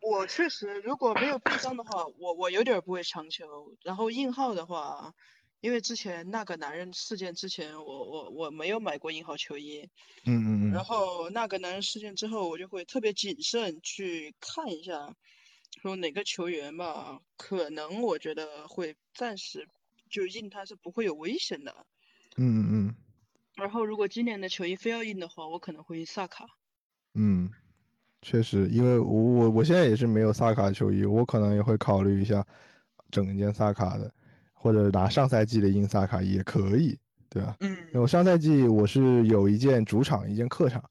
[0.02, 3.74] 我确实如果没有臂章的话，我我有点不会强求。
[3.84, 5.14] 然后硬号的话，
[5.62, 9.90] 因为之前那个男人事件之前，我我我没有买过硬号球衣，
[10.26, 15.16] 嗯嗯嗯然，后那个男人事件之后，我就会特别谨慎去看一下，
[15.82, 19.68] 说哪个球员吧，可能我觉得会暂时
[20.10, 21.76] 就印他是不会有危险的。
[22.38, 22.96] 嗯嗯嗯
[23.56, 26.46] 然后如果今年的球衣非要印的话，我可能会印萨卡。
[27.14, 27.50] 嗯，
[28.22, 32.46] 确实，因为我我我现在也是没有萨卡球衣，我可能也会考虑一下
[33.12, 34.14] 整一件萨卡的，
[34.54, 37.00] 或者拿上赛季的印萨卡也可以，
[37.30, 37.56] 对吧？
[37.62, 40.84] 嗯我上赛季我是有一件主场，一件客场，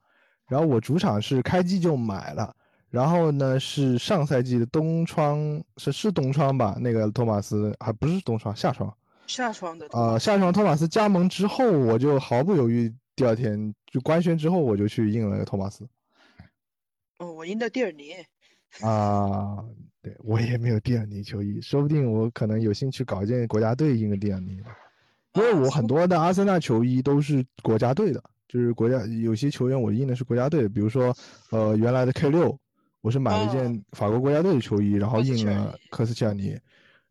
[0.48, 2.56] 然后我主场是开机就买了，
[2.94, 6.76] 然后呢是上赛季的东窗，是是东窗吧？
[6.78, 8.96] 那个托马斯还不是东窗，夏窗。
[9.26, 15.84] 夏窗的呃，夏窗托马斯加盟之后，我就毫不犹豫，第二天就官宣之后，我就去印了个托马斯。
[17.18, 18.12] 哦，我印的蒂尔尼。
[18.80, 19.58] 啊，
[20.00, 24.70] 对，我也没有蒂尔尼球衣，说不定我可能有兴趣搞一件国家队印个蒂尔尼吧，
[25.34, 31.16] 因为我很多的阿森纳球衣都是国家队的，就是国家有些球员我印的是国家队的，比如说
[31.50, 32.56] 呃原来的 K 六，
[33.04, 36.58] 我是买了一件法国国家队的球衣，然后印了科斯切尔尼，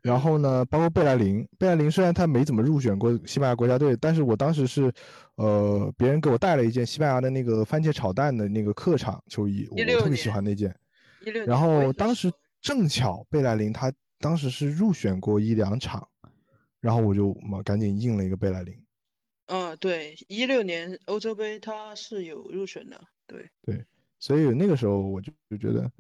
[0.02, 4.92] 然后呢，包括贝莱林，贝莱林虽然他没怎么入选过西班牙国家队，但是我当时是，
[5.36, 10.76] 呃，别人给我带了一件西班牙的那个番茄炒蛋的那个客场球衣，我特别喜欢那件。
[11.46, 16.08] 然后当时正巧贝莱林他当时是入选过一两场，
[16.82, 18.76] 然后我就嘛赶紧印了一个贝莱林。
[19.46, 23.48] 嗯，对，一六年欧洲杯他是有入选的，对。
[23.62, 23.86] 对，
[24.24, 25.92] 所以那个时候我就就觉得，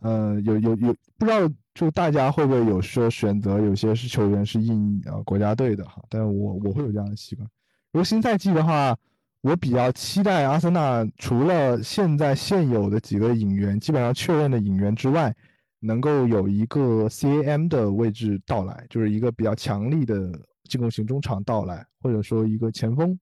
[0.00, 7.46] 呃，有有有不知道就大家会不会有说选择有些是球员是印呃国家队的哈，但是我我会有这样的习惯。
[7.92, 8.96] 如果新赛季的话，
[9.42, 15.36] 我比较期待阿森纳除了现在现有的几个引援基本上确认的引援之外，
[15.78, 20.32] 能够有一个 CAM 的位置到来，就是一个比较强力的
[20.64, 23.18] 进攻型中场到来，或者说一个前锋，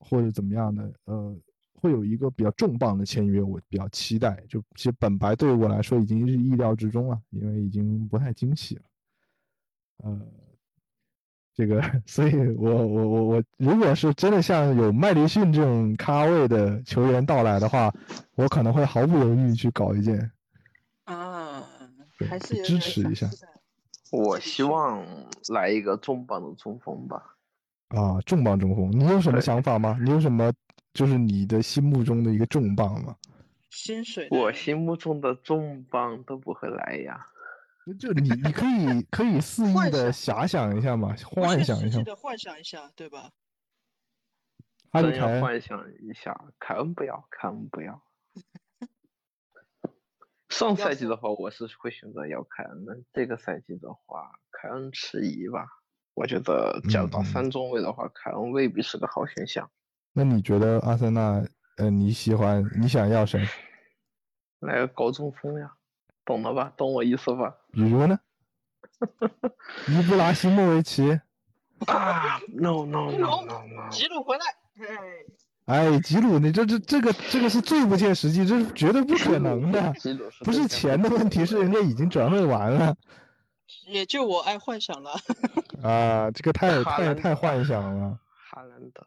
[0.00, 1.36] 或者怎么样的，呃，
[1.80, 4.42] 会有一个比较重磅的签约，我比较期待。
[4.48, 8.82] 就其实本白对我来说已经是意料之中了，因为已经不太惊喜了。
[10.04, 10.20] 呃，
[11.54, 17.92] 这个， 所以我我我我，如果是真的像有麦迪逊这种咖位的球员到来的话，
[18.34, 20.30] 我可能会毫不犹豫去搞一件。
[21.04, 21.62] 啊，
[22.28, 23.28] 还是支持一下
[24.12, 25.04] 我希望
[25.48, 27.36] 来一个重磅的中锋吧。
[27.88, 29.98] 啊，重磅中锋，你有什么想法吗？
[30.02, 30.52] 你有什么
[30.92, 33.16] 就是你的心目中的一个重磅吗？
[33.70, 37.26] 薪水我心目中的重磅都不会来呀。
[37.98, 42.02] 就你你可以可以肆意的遐想一下嘛，幻想一下。
[42.02, 43.30] 的幻想一下，对吧？
[44.92, 48.02] 真要哈里凯幻想一下，凯恩不要，凯恩不要。
[50.48, 53.00] 上赛季的话，我是会选择要凯恩的。
[53.12, 55.66] 这个赛季的话，凯恩迟疑吧。
[56.14, 59.70] 我觉得，假如打三中卫的话，凯恩未必是个好选项。
[60.12, 61.42] 那你觉得阿森纳，
[61.76, 63.46] 呃，你喜欢你想要谁？
[64.60, 65.72] 来个高中锋呀，
[66.24, 66.72] 懂了吧？
[66.76, 67.54] 懂我意思吧？
[67.72, 68.18] 比如呢？
[69.88, 71.20] 伊布拉希莫维奇。
[71.86, 74.44] 啊，no no no no no，吉鲁回来，
[75.64, 79.94] 哎，吉鲁，你这这这个这个是最不切实际，这是绝对不可能的。
[80.44, 82.94] 不是钱的问题，是人家已经转会完了。
[83.86, 85.12] 也就我爱幻想了。
[85.82, 88.18] 啊，这个太太太幻想了。
[88.50, 89.06] 哈兰德，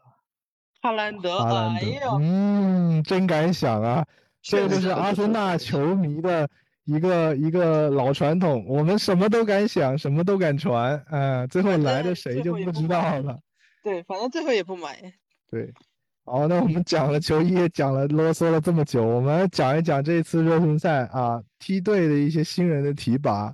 [0.84, 4.06] 哈兰德，哈兰德，嗯，真敢想啊！
[4.42, 6.48] 这就是阿森纳球迷的。
[6.86, 13.40] 一个一个老传统，我们什么都敢想，什么都敢传，啊，最后来的谁就不知道了。
[13.82, 15.00] 对，反正最后也不买。
[15.50, 15.74] 对，
[16.26, 23.54] 好，那我们讲了球衣，讲了啰嗦了这么久，我们讲一讲这次热身赛啊，梯队的一些新人的提拔，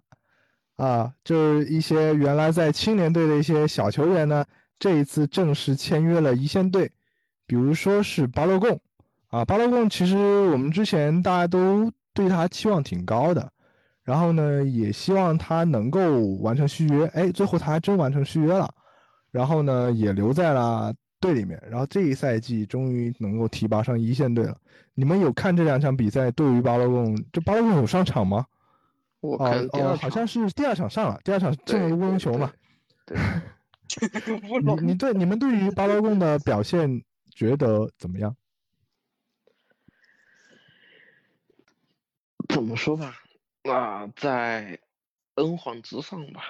[0.77, 4.43] 啊，就是一些原来在青年队的一些小球员呢，
[4.79, 6.91] 这一次正式签约了一线队，
[7.49, 8.79] 比如说是巴洛贡，
[9.27, 11.91] 啊，巴洛贡其实我们之前大家都。
[12.11, 13.49] 对他期望挺高的，
[14.03, 17.05] 然后呢，也希望他能够完成续约。
[17.13, 18.69] 哎，最后他还真完成续约了，
[19.31, 21.61] 然后呢，也留在了队里面。
[21.69, 24.57] 然后这一赛季终于能够提拔上一线队了。
[24.95, 26.29] 你们有看这两场比赛？
[26.31, 28.45] 对于巴洛贡，这巴洛贡有上场吗？
[29.21, 32.51] 我看哦，好像是第二场上了，第二场进了乌龙球嘛。
[33.05, 33.17] 对。
[34.81, 37.01] 你你对你们对于巴洛贡的表现
[37.39, 38.35] 觉得怎么样？
[42.49, 43.15] 怎么说吧，
[43.63, 44.77] 啊，在
[45.35, 46.43] 恩皇之上吧。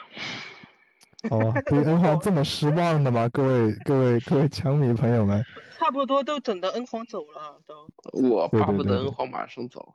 [1.30, 3.30] 哦，对恩皇这么失望的吗？
[3.30, 5.46] 各位各位各位枪迷朋友们，
[5.78, 7.88] 差不多都等到恩皇走了都。
[8.12, 9.94] 我巴不得恩皇马上走，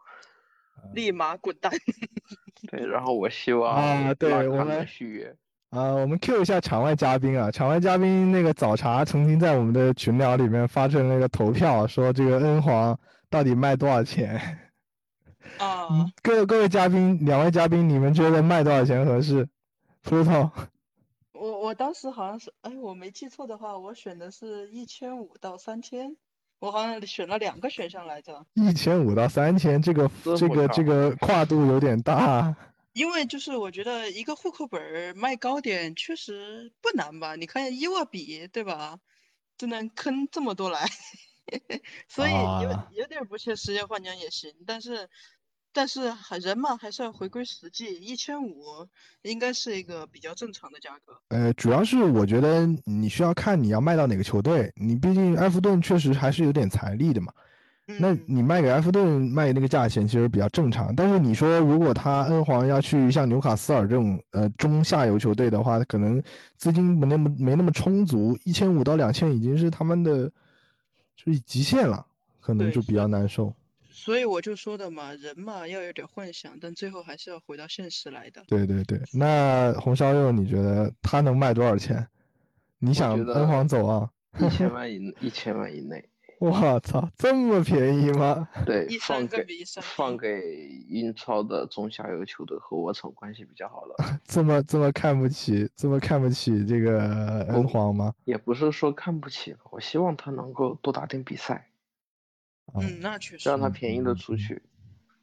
[0.95, 1.73] 立马滚蛋。
[2.71, 5.37] 对，然后我希望啊，对我们续约
[5.75, 12.97] 啊，我们 Q 一下场外嘉宾啊，场外嘉宾那个早茶曾经在我们的群聊里面发成那个投票，说这个恩皇
[13.29, 14.41] 到底卖多少钱？
[15.59, 15.89] 啊，
[16.23, 19.49] 各各位嘉宾，两位嘉宾，你们觉得卖多少钱合适？
[20.03, 20.49] 葡萄，
[21.33, 26.15] 我我当时好像是，哎，我没记错的话，我选的是一千五到三千，
[26.61, 28.47] 我好像选了两个选项来着。
[28.55, 30.09] 一千五到三千，这个
[30.39, 32.55] 这个这个跨度有点大。
[32.95, 37.37] 因为就是我觉得一个户口本卖高点确实不难吧？
[37.37, 38.99] 你看伊沃比对吧，
[39.59, 40.89] 就能坑这么多来，
[42.09, 45.11] 所以有有点不切实际幻想也行，但是。
[45.77, 48.87] 但是还人嘛，还是要回归实际，一千五
[49.23, 51.21] 应该是一个比较正常的价格。
[51.31, 57.35] 呃，主要是我觉得你需要看你要卖到哪个球队，你毕竟埃弗顿确实还是有点财力的嘛。
[57.87, 60.95] 那你卖给埃弗顿卖那个价钱其实比较正常。
[60.97, 66.23] 但是你说如果他恩皇要去像纽卡斯尔这种呃中下游球队的话，可能
[66.57, 70.31] 资金没那么没那么充足，一千五到两千已经是他们的
[71.15, 72.07] 就是极限了，
[72.41, 73.55] 可能就比较难受。
[73.91, 78.43] 所以我就说的嘛，人嘛要有点幻想，但最后还是要回到现实来的。
[78.47, 82.07] 对对对，那红烧肉，你觉得他能卖多少钱？
[82.79, 84.11] 你想恩皇走啊？
[84.41, 86.03] 一千万以 一千万以内。
[86.45, 88.49] 我操，这么便宜吗？
[88.67, 89.47] 对，放给
[89.83, 93.97] 放给英超的中下游球队和我城关系比较好了。
[94.25, 98.13] 这么这么看不起，这么看不起这个恩皇吗？
[98.25, 101.69] 也不是说看不起，我希望他能够多打点比赛。
[102.75, 104.63] 嗯，那确实让他便宜的出去，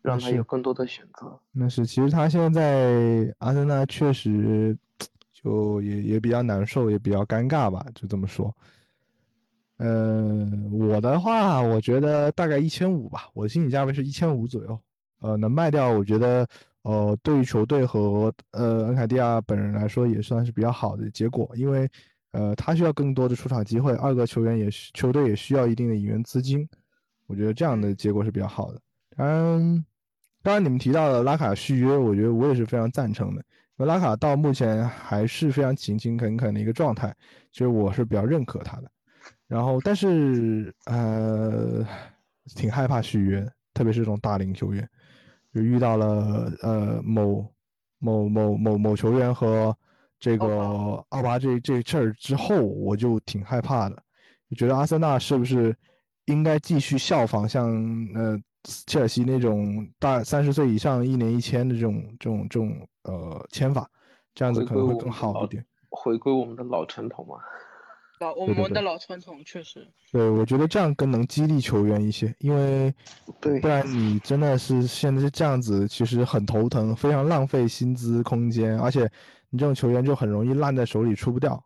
[0.01, 1.39] 让他有更多的选择。
[1.51, 4.78] 那是，其实他现在在阿森纳确实
[5.34, 8.56] 就也也比较难受，也比较尴尬吧，就这么说。
[9.84, 14.80] 嗯，我的话，我觉得大概一千五吧，我的心理价位是一千五左右。
[15.22, 16.48] 呃，能卖掉，我觉得
[16.84, 21.90] 呃，对于球队和呃恩凯蒂亚本人来说，也算是比较好的结果，因为
[22.32, 26.68] 呃，他需要更多的出场机会，二个球员也需球队也需要一定的引援资金。
[27.26, 28.80] 我觉得这样的结果是比较好的。
[29.18, 29.86] 当然，
[30.44, 33.41] 当然你们提到的拉卡续约，我觉得我也是非常赞成的。
[33.78, 37.12] 因为拉卡到目前还是非常勤勤恳恳的一个状态，
[37.52, 38.91] 其实我是比较认可他的。
[39.52, 41.86] 然后，但是呃，
[42.56, 44.90] 挺害怕续约，特别是这种大龄球员，
[45.53, 47.45] 就遇到了呃某
[47.99, 49.76] 某某某某球员和
[50.18, 50.48] 这个
[51.10, 54.02] 奥巴这这事儿之后，我就挺害怕的，
[54.49, 55.76] 就觉得阿森纳是不是？
[56.26, 57.68] 应该继续效仿像
[58.14, 58.40] 呃
[58.86, 63.90] 切尔西那种大三十岁以上一年一签的这种这种这种呃签法，
[64.34, 65.65] 这样子可能会更好一点。
[65.90, 67.36] 回归我们的老传统嘛。
[68.22, 69.88] 老我们的老传统确实。
[70.11, 72.93] 对，我觉得这样更能激励球员一些，因为
[73.39, 79.10] 对，不然你真的是现在是这样子，其实很头疼，非常浪费薪资空间，而且
[79.49, 81.61] 你这种球员就很容易烂在手里出不掉。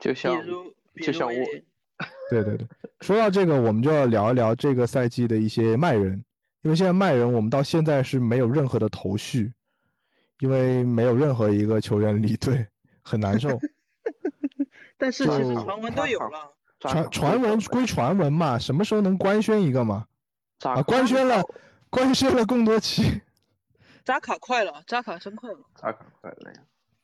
[0.00, 0.42] 就像
[1.02, 1.34] 就像我。
[2.30, 2.66] 对对对，
[3.02, 6.24] 说到这个，我们就要聊一聊这个赛季的一些卖人，
[6.62, 9.52] 因为现在卖人，我们到现在是没有任何的头绪，
[10.40, 12.66] 因为没有任何一个球员离队，
[13.02, 13.50] 很难受。
[15.02, 20.06] 但是其实传闻都有了，传传闻归传闻嘛，什么时候能官宣一个嘛？
[20.60, 21.42] 啊，官宣了，
[21.90, 23.20] 官宣了贡多奇。
[24.06, 25.58] 扎卡快了，扎卡真快了。
[25.74, 26.60] 扎卡快了呀，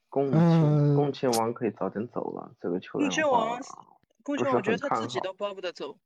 [0.08, 3.60] 贡嗯献贡亲王可以早点走了，这个球员贡亲王，
[4.22, 5.98] 贡亲王，我觉得他自己都巴不得走。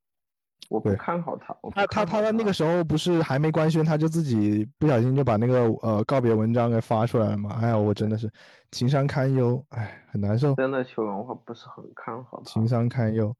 [0.73, 7.59] 我不看好他，他他他那个时候不是还没官宣，他就自己不小心就把那个呃告别文章给发出来了嘛？
[7.61, 8.33] 哎呀，我真的是
[8.71, 12.67] 情商堪忧，哎，很难受，真的球员的话不是很看好他情。
[12.67, 13.37] 商堪忧。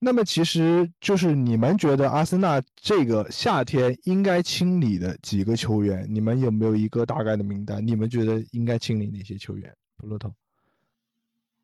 [0.00, 7.86] 那么其实就是你们觉得阿森纳这个夏天应该清理的几个球员，你们有没有一个大概的名单？
[7.86, 9.72] 你们觉得应该清理哪些球员？
[9.96, 10.34] 布洛头，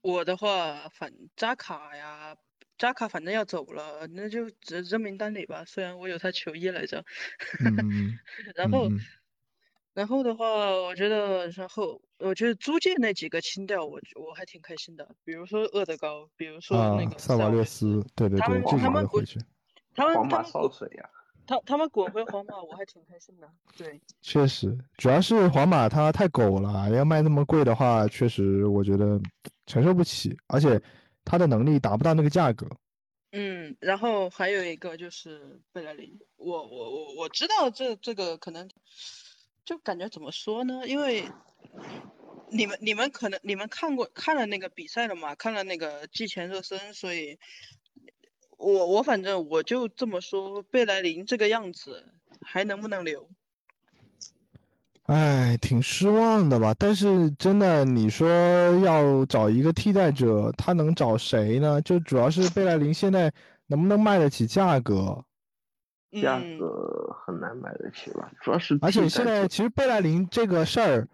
[0.03, 2.37] 我的话，反扎卡呀，
[2.79, 5.65] 扎卡反正要走了，那就扔扔名单里吧。
[5.67, 7.05] 虽然我有他球衣来着，
[8.55, 8.89] 然后
[9.95, 15.09] 然后的话，我觉得，然后我觉得租借那几个清掉，我我还挺开心的。
[15.25, 19.41] 比如说厄德高，比如说啊那，个萨瓦略斯，对对他们，对他们滚回去。
[19.95, 21.11] 他们他们滚烧水呀，
[21.45, 23.49] 他他们滚回皇马，我还挺开心的。
[23.77, 29.21] 对， 确实，主要是皇马它太狗了，要卖那么贵的话，确实我觉得
[29.67, 30.81] 承受不起，而且
[31.29, 32.67] 他的能力达不到那个价格。
[33.33, 38.71] 嗯，然后还有一个就是贝莱林，我我我我知道这这个可能
[39.67, 40.89] 就感觉怎么说呢？
[40.89, 41.29] 因为
[42.51, 45.35] 你们你们可能你们看过看了那个比赛了嘛？
[45.35, 47.39] 看了那个季前热身，所以
[48.57, 53.29] 我我反正我就这么说，贝莱林这个样子还能不能留？
[55.09, 56.75] 哎，挺失望的吧？
[56.79, 58.29] 但是真的，你说
[58.81, 61.81] 要找一个替代者，他能找谁呢？
[61.81, 63.33] 就主要是贝莱林现在
[63.69, 65.25] 能不能卖得起价格？
[66.21, 68.31] 价嗯，格很难买得起吧？
[68.43, 71.09] 主要是而且现在其实贝莱林这个事儿，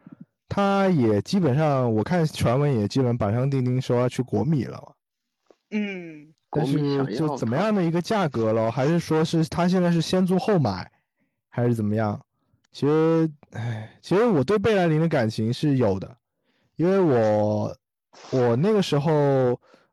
[0.48, 4.92] 他也基本上，我看传闻也基本板上钉钉说要去国米了嘛。
[5.70, 8.72] 嗯，但国米是就怎么样的一个价格了？
[8.72, 10.90] 还是说是他现在是先租后买，
[11.48, 12.20] 还是怎么样？
[12.72, 16.16] 其实，唉，其实我对贝莱林的感情是有的，
[16.76, 17.76] 因为我
[18.30, 19.10] 我那个时候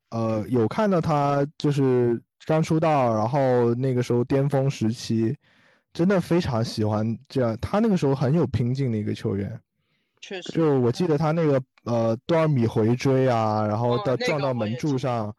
[0.10, 5.38] 呃有看到他就是刚出道，然后那个时候巅峰时期，
[5.94, 7.56] 真的非常喜欢这样。
[7.62, 9.62] 他那个时候很有拼劲的一个球员，
[10.20, 15.34] 确实，就我记得他那个呃多少米回追啊，然后哦到撞到门柱上，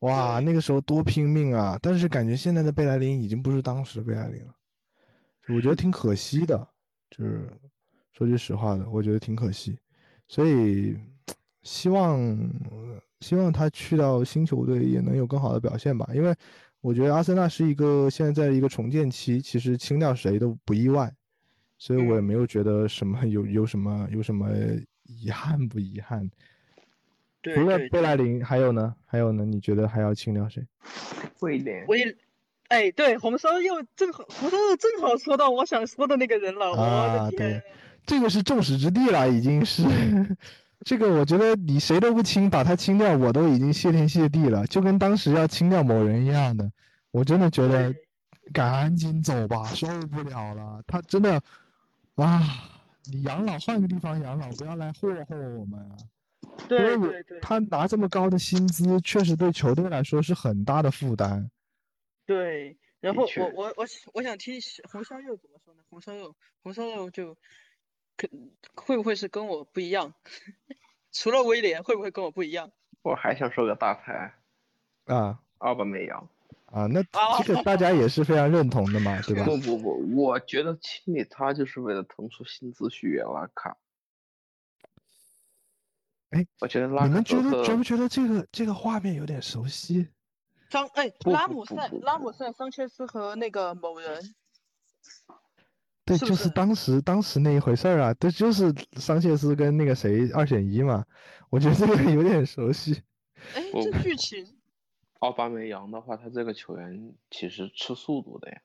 [0.00, 1.78] 哇，那个时候多拼命啊！
[1.80, 4.54] 但是感觉现在的贝莱林已经不是当时的贝莱林了，
[5.48, 6.68] 我觉得挺可惜的。
[7.12, 7.48] 就是
[8.12, 9.78] 说句实话的，我觉得挺可惜。
[10.26, 10.96] 所以
[11.62, 12.50] 希望
[13.20, 16.34] 希望他去到新球队也能有更好的表现吧，因为
[16.80, 21.12] 我觉得阿森纳是一个现在在一个重建期，其实清掉谁都不意外。
[21.78, 24.48] 所以我也嗯没有觉得什么有有什么有什么
[25.02, 26.30] 遗憾不遗憾。
[27.40, 28.94] 对除了贝莱林，还有呢？
[29.04, 29.44] 还有呢？
[29.44, 30.64] 你觉得还要清掉谁？
[31.40, 32.16] 威廉我也，
[32.72, 37.62] 哎，对，红烧又正好，红烧肉正好说到我想说的那个人了，我啊，对的天，，
[38.06, 39.84] 这个是众矢之的了，已经是。
[40.84, 46.68] 这个我觉得你谁都不清，把他清掉，我都已经谢天谢地了，就跟当时要清掉某人一样的。
[47.10, 47.94] 我真的觉得
[48.54, 50.82] 赶紧走吧，受不了了。
[50.86, 51.40] 他真的
[52.14, 52.40] 啊，
[53.12, 55.94] 你养老换个地方养老，不要来霍霍我们啊。
[56.68, 61.48] 对对对他拿这么高的薪资，确实对球队来说是很大的负担。
[62.26, 65.82] 对，然后我我我想我想听红烧肉怎么说呢？
[65.90, 67.36] 红烧肉红烧肉就
[68.16, 68.28] 可
[68.74, 70.14] 会不会是跟我不一样？
[71.12, 72.70] 除了威廉，会不会跟我不一样？
[73.02, 74.34] 我还想说个大牌，
[75.06, 76.28] 啊奥巴梅扬。
[76.66, 79.44] 啊，那哦这个大家也是非常认同的嘛，对吧？
[79.44, 83.76] 不不不，我觉得清理他就是为了腾出薪资续约拉卡。
[86.30, 90.08] 哎，我觉得拉卡你们觉得觉不觉得这个这个画面有点熟悉？
[90.72, 94.34] 桑哎，拉姆塞拉姆塞桑切斯和那个某人，
[96.06, 101.04] 对，就是是当时当时那一回事儿啊，这就是桑切斯跟那个谁二选一嘛，
[101.50, 103.02] 我觉得这个有点熟悉。
[103.54, 104.56] 哎，这剧情
[105.18, 108.62] 奥巴梅扬的话，他这个球员其实吃速度的呀，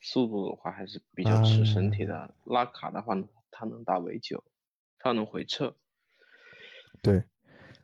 [0.00, 2.34] 速度的话还是比较吃身体的。
[2.42, 4.42] 拉卡的话呢，他能打围九，
[4.98, 5.76] 他能回撤。
[7.00, 7.22] 对，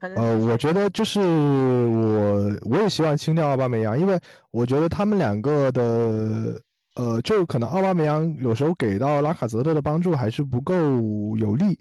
[0.01, 4.19] 呃，我觉得就是我我也希望清掉奥巴梅扬，因为
[4.51, 6.61] 我觉得他们两个的
[6.97, 10.75] 呃，就可能奥巴梅扬有时候给到拉卡泽特的帮助还是不够
[11.37, 11.79] 有力，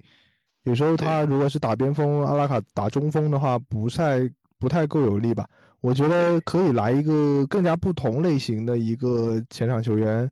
[0.64, 4.30] 有时候他如果是打边锋，阿拉卡打中锋的话，不太
[4.60, 5.48] 不太够有力吧。
[5.82, 10.30] 我觉得可以来一个更加不同类型的一个前场球员，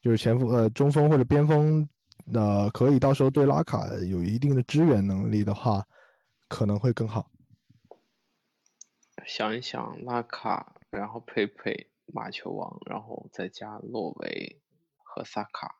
[0.00, 1.86] 就是前锋呃中锋或者边锋，
[2.32, 5.84] 呃可以到时候对拉卡有一定的支援能力的话，
[6.54, 7.28] 可能会更好。
[9.26, 14.62] 想一想，拉卡，然后佩佩、马球王，然后再加洛维
[15.02, 15.74] 和萨卡，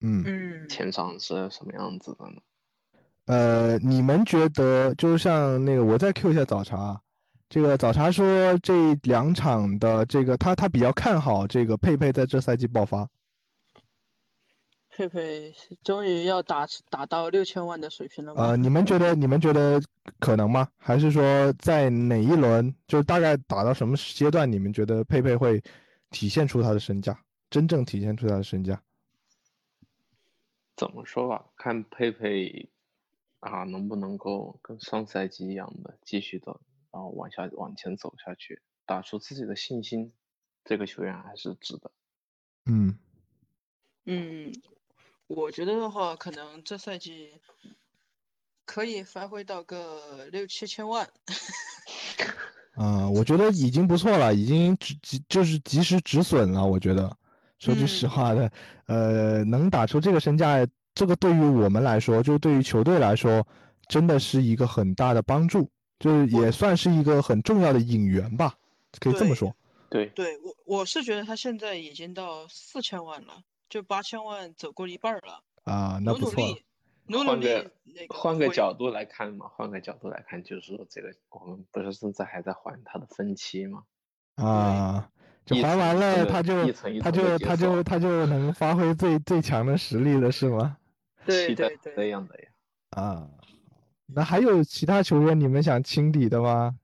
[0.00, 2.40] 嗯，嗯，前场是什么样子的呢？
[3.26, 7.02] 呃，你们觉得就像那个，我再 Q 一下早茶，
[7.50, 13.06] 这个早茶说这两场的这个他他比较看好这个佩佩在这赛季爆发。
[14.96, 15.52] 佩佩
[15.82, 18.44] 终于要打打到六千万的水平了吗？
[18.44, 19.82] 呃，你们觉得你们觉得
[20.20, 20.68] 可能吗？
[20.76, 25.60] 还是说在哪一轮，就是大概打到什么阶段，你们觉得佩佩会
[26.10, 27.18] 体现出他的身价，
[27.50, 28.80] 真正体现出他的身价？
[30.76, 32.70] 怎么说吧，看佩佩
[33.40, 36.60] 啊能不能够跟上赛季一样的继续的，
[36.92, 40.12] 然后往下往前走下去，打出自己的信心，
[40.64, 41.90] 这个球员还是值得。
[42.66, 42.96] 嗯，
[44.06, 44.52] 嗯，
[45.26, 47.40] 我觉得的话，可能这赛季
[48.64, 51.08] 可以发挥到个六七千万。
[52.76, 56.66] 啊、我觉得已经不错了，已经止及就是及时止损了。
[56.66, 57.16] 我觉得，
[57.58, 58.52] 说句实嗯话的，
[58.86, 63.46] 呃，能打出这个身价，这个对于我们来说，就对于球队来说，
[63.88, 65.70] 真的是一个很大的帮助，
[66.00, 68.56] 就是也算是一个很重要的引援吧，
[68.98, 69.54] 可以这么说。
[69.88, 75.42] 对，对我，我是觉得他现在已经到四千万了，就八千万走过一半了。
[75.64, 76.42] 啊，那不错
[77.06, 83.84] 努努力换个，那个换个角度来看嘛，换个角度来看，就是说这个我们不是现在还在还他的分期吗？
[84.36, 85.10] 啊，
[85.44, 90.78] 就还完了，他就他就他就他就能发挥最最强的实力了，是吗？
[91.26, 92.48] 对期待对对这样的呀。
[92.90, 93.30] 啊，
[94.06, 96.78] 那还有其他球员你们想清理的吗？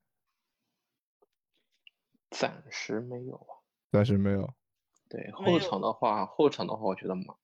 [2.30, 3.60] 暂时没有啊。
[3.90, 4.54] 暂时没有。
[5.10, 7.34] 对，后场的话，后场的话，我觉得马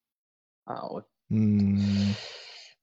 [0.65, 2.15] 啊，我嗯，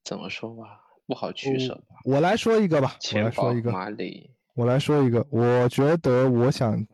[0.04, 1.96] 怎么说吧，不好取舍吧。
[2.04, 6.86] 我来说一个吧，我来说一个，马里、我来说一个，我觉得我想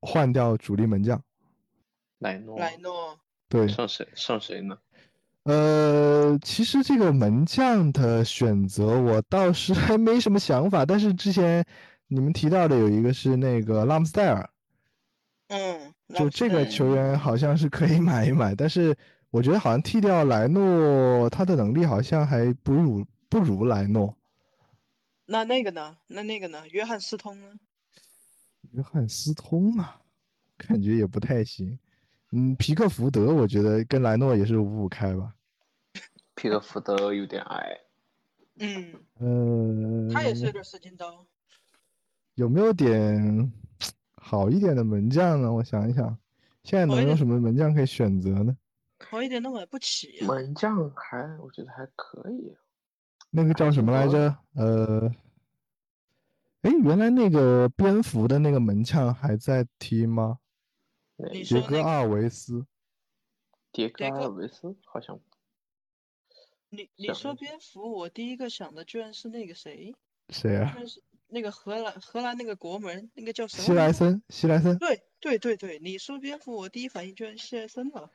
[0.00, 1.22] 换掉主力门将。
[2.20, 3.18] 莱诺，莱诺，
[3.50, 4.78] 对，上谁上谁呢？
[5.42, 11.62] 呃，其实这个门将的选择我倒是还没什么想法，但是之前
[12.06, 14.48] 你们提到的有一个是那个拉姆斯戴尔，
[15.48, 18.96] 嗯，拉就这个球员好像是可以 买一买，但是
[19.30, 24.16] 我觉得好像替掉莱诺，他的能力好像还不如不如莱诺。
[25.26, 25.96] 那那个呢？
[26.06, 26.62] 那那个呢？
[26.68, 27.54] 约翰斯通呢？
[28.72, 30.00] 约翰斯通啊，
[30.58, 31.78] 感觉也不太行。
[32.32, 35.34] 嗯，皮克福德我觉得跟莱诺也是五五开吧。
[36.34, 37.78] 皮克福德有点矮，
[38.58, 41.24] 嗯，呃，他也是个十斤刀。
[42.34, 43.52] 有没有点
[44.26, 45.52] 好一点的门将呢？
[45.52, 46.18] 我想一想，
[46.62, 48.56] 现在能有什么门将可以选择呢？
[49.00, 52.48] 好一点的买不起呀、门将还我觉得还可以。
[52.48, 52.56] 啊
[53.28, 54.34] 那个叫什么来着？
[54.54, 55.12] 呃，
[56.62, 60.38] 哎，原来那个蝙蝠的那个门将还在踢吗？
[61.32, 62.64] 杰说那个戈阿尔维斯。
[63.72, 65.18] 迭戈阿尔维斯好像
[66.70, 69.94] 你你说蝙蝠，我第一个想的居然是那个谁，
[70.28, 70.78] 谁啊居？
[70.78, 73.62] 然是那个荷兰荷兰那个国门，那个叫什么？
[73.62, 73.92] 西莱。
[73.92, 78.10] 森，西莱森，对对对对，你说蝙蝠，我第一反应居然是希莱森了。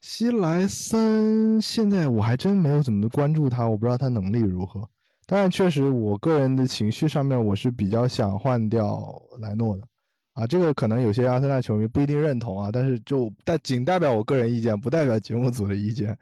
[0.00, 4.88] 西莱森现在我还真没有怎么关注他，我不知道他能力如何。
[5.26, 9.88] 当然，确实我个人的情绪上面，我是比较想换掉莱诺的，
[10.34, 16.18] 啊，这个可能有些阿森纳球迷不一定认同啊，但是就但仅代表我个人意见，不代表节目组的意见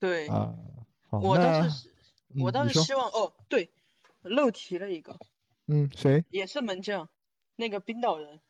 [0.00, 0.52] 对，啊。
[1.10, 1.88] 我倒是
[2.38, 3.70] 我倒是希望哦，对，
[4.22, 5.16] 漏提了一个，
[5.66, 6.24] 嗯，谁？
[6.30, 7.08] 也是门将，
[7.56, 8.40] 那个冰岛人。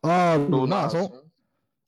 [0.00, 1.10] 啊，鲁鲁纳松，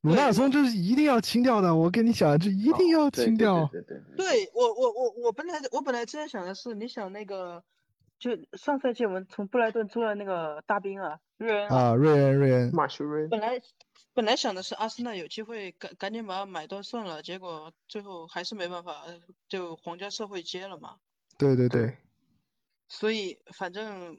[0.01, 3.68] 鲁纳松这是一定要清掉的，我跟你讲，这一定要哦对对清掉。
[3.72, 7.62] 对对对对我我我我本来我本来之前想的是，你想那个，
[8.18, 13.60] 就上赛季我们从布莱顿租来那个大兵啊，瑞恩啊，啊，瑞恩，瑞恩，马修瑞本来
[14.12, 20.96] 本来想的是阿森纳有机会赶赶紧把他买断算了，结果最后还是没办法，呃就皇家社会接了嘛。
[21.38, 21.96] 对对对，
[22.89, 24.19] 所以反正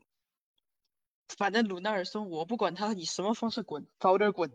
[1.37, 4.51] 反正鲁纳尔松，我不管他以什么方式滚，早点滚。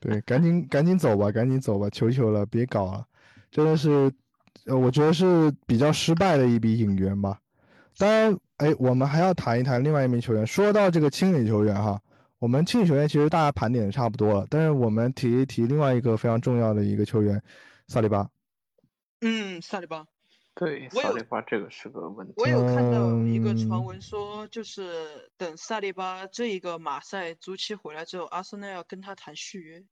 [0.00, 3.06] 对，赶紧赶紧走吧，赶紧走吧，求求了，别搞了，
[3.50, 4.12] 真的是，
[4.66, 7.40] 呃，我觉得是比较失败的一笔引援吧。
[7.96, 10.46] 当然，哎，我们还要谈一谈另外一名球员。
[10.46, 12.02] 说到这个清理球员哈，
[12.38, 17.42] 我们清理球员其实大家盘点的差不多了，但是我们提一提另外一个非常重要的一个球员，
[17.88, 18.28] 萨利巴。
[19.22, 20.04] 嗯，萨利巴，
[20.54, 22.34] 对萨利巴这个是个问题。
[22.36, 29.84] 我有看到一个传嗯闻说，就是等萨利巴这一个马赛租期回来之后，阿森纳要跟他谈续约。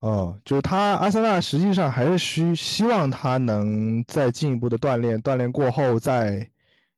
[0.00, 6.50] 哦，就是他阿森纳实际上还是需希望他能再进一步的锻炼，锻炼过后再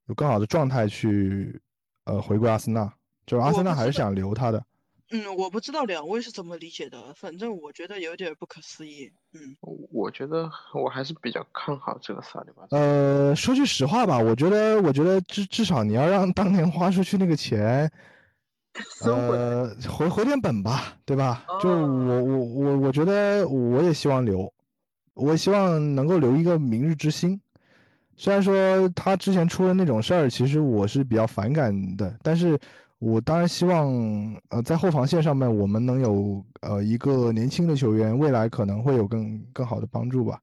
[0.07, 1.61] 有更好的状态去
[2.05, 2.93] 呃回归阿森纳，
[3.27, 4.65] 就是阿森纳还是想留他的。
[5.11, 9.13] 嗯，我不知道两位是怎么理解的，反正我觉得有点不可思议。
[9.33, 12.67] 嗯，我觉得我还是比较看好这个萨利巴。
[12.71, 17.89] 呃，说句实话吧，我觉得，我觉得至至少你要让当年花出去那个钱，
[19.07, 21.45] 呃，回回点本吧，对吧？
[21.63, 24.53] 就我我我我觉得我也希望留，
[25.15, 27.41] 我也希望能够留一个明日之星。
[28.17, 32.59] 虽然说他之前出了那种事儿，其实我是比较反感的，但是
[32.99, 33.87] 我当然希望，
[34.49, 40.41] 呃，在后防线上面我们能有呃一个年轻的球员，未来可能会有更更好的帮助吧。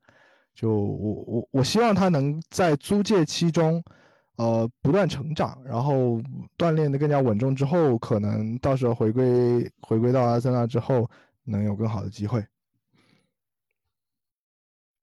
[0.54, 3.84] 就我我我希望他能在租借期中。
[4.36, 6.20] 呃，不断成长，然后
[6.58, 11.08] 锻炼的更加稳重之后，可能到时候回归回归到阿森纳之后，
[11.44, 12.44] 能有更好的机会。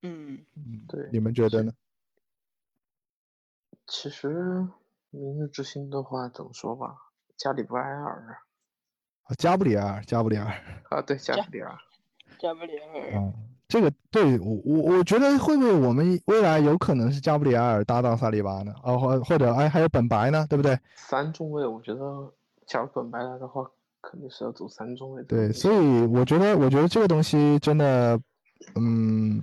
[0.03, 1.73] 嗯嗯，对，你们觉得呢？
[3.87, 4.67] 其实
[5.11, 7.10] 明日之星的话，怎么说吧，
[7.41, 8.37] 加里布埃尔
[9.23, 11.79] 啊，加布里埃尔，加布里埃尔啊，对，加布里埃尔，
[12.39, 13.33] 加布里埃尔，
[13.67, 18.75] 这个对我我我觉得会不会我们未来有可能是加布里埃尔搭档萨利巴呢？
[18.83, 20.79] 啊，或或者哎还有本白呢，对不对？
[20.97, 22.31] 三中卫，我觉得
[22.67, 23.65] 假如本白来的话，
[24.03, 25.23] 肯定是要走三中卫。
[25.23, 28.21] 对，所以我觉得我觉得这个东西真的，
[28.75, 29.43] 嗯，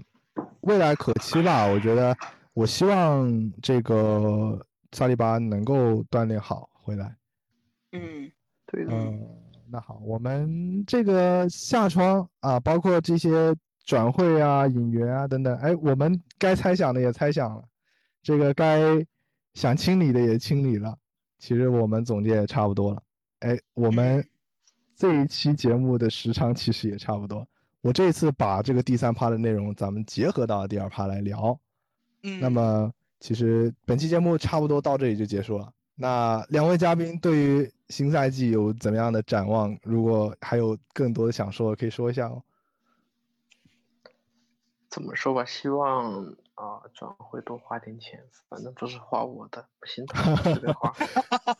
[0.62, 1.66] 未来可期吧。
[1.66, 2.16] 我觉得
[2.54, 3.28] 我希望
[3.64, 7.16] 这个萨利巴能够锻炼好回来。
[7.92, 8.32] 嗯，
[8.66, 8.94] 对的。
[8.94, 9.28] 嗯，
[9.70, 13.56] 那好，我们这个下窗啊，包括这些。
[13.88, 17.64] 转会啊，引援啊，等等，哎，我们该猜想的也猜想了，
[18.22, 18.82] 这个该
[19.54, 20.94] 想清理的也清理了，
[21.40, 23.02] 其实我们总结也差不多了，
[23.40, 24.22] 哎，我们
[24.94, 27.48] 这一期节目的时长其实也差不多，
[27.80, 31.58] 我这次把这个第三趴的内容咱们结合到第二趴来聊，
[32.24, 32.92] 嗯，那么
[33.22, 39.78] 其实本期节目差不多到这里就结束了，那两位嘉宾对于新赛季有怎么样的展望？
[39.84, 42.42] 如果还有更多的想说的，可以说一下哦。
[44.90, 46.24] 怎么说吧，希望
[46.56, 48.20] 啊转会多花点钱，
[48.50, 50.94] 反正不是花我的，不心疼随便花。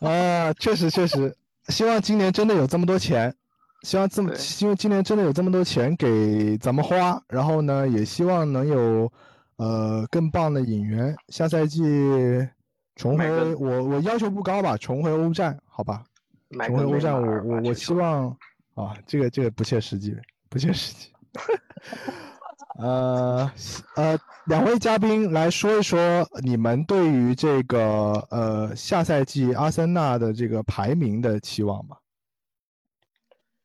[0.00, 1.36] 啊，确实确实，
[1.68, 3.34] 希望今年真的有这么多钱，
[3.82, 9.12] 希望这么希望今年真的有这么多钱给咱们花，然后呢，也希望能有
[9.56, 11.82] 呃更棒的引援，下赛季
[12.96, 16.02] 重回我我要求不高吧，重回欧战，好吧，
[16.50, 18.28] 重回欧战，我我我希望
[18.74, 20.16] 啊，这个这个不切实际，
[20.48, 21.12] 不切实际。
[22.78, 23.50] 呃
[23.96, 31.98] 呃，两位嘉宾来说一说你们对于这个呃下赛季阿森纳的这个排名的期望吧。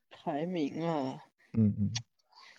[0.10, 1.20] 排名啊，
[1.54, 1.92] 嗯嗯，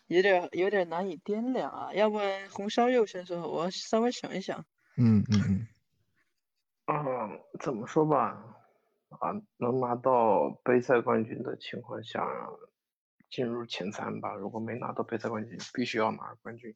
[0.07, 1.93] 有点有点难以掂量啊。
[1.93, 4.65] 要不然红烧肉先说，我稍微想一想。
[4.97, 5.67] 嗯嗯嗯。
[6.87, 8.39] 嗯，怎么说吧，
[9.20, 12.27] 啊，能拿到杯赛冠军的情况下。
[13.31, 16.73] 进入前三吧，如果没拿到杯赛冠军，必须要拿冠军。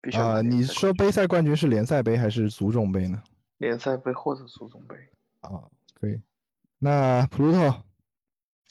[0.00, 3.22] 必须啊，你说杯赛冠军是联赛杯还是足总杯呢？
[3.58, 4.96] 联赛杯或者足总杯。
[5.40, 6.18] 啊，可以。
[6.78, 7.84] 那普鲁特。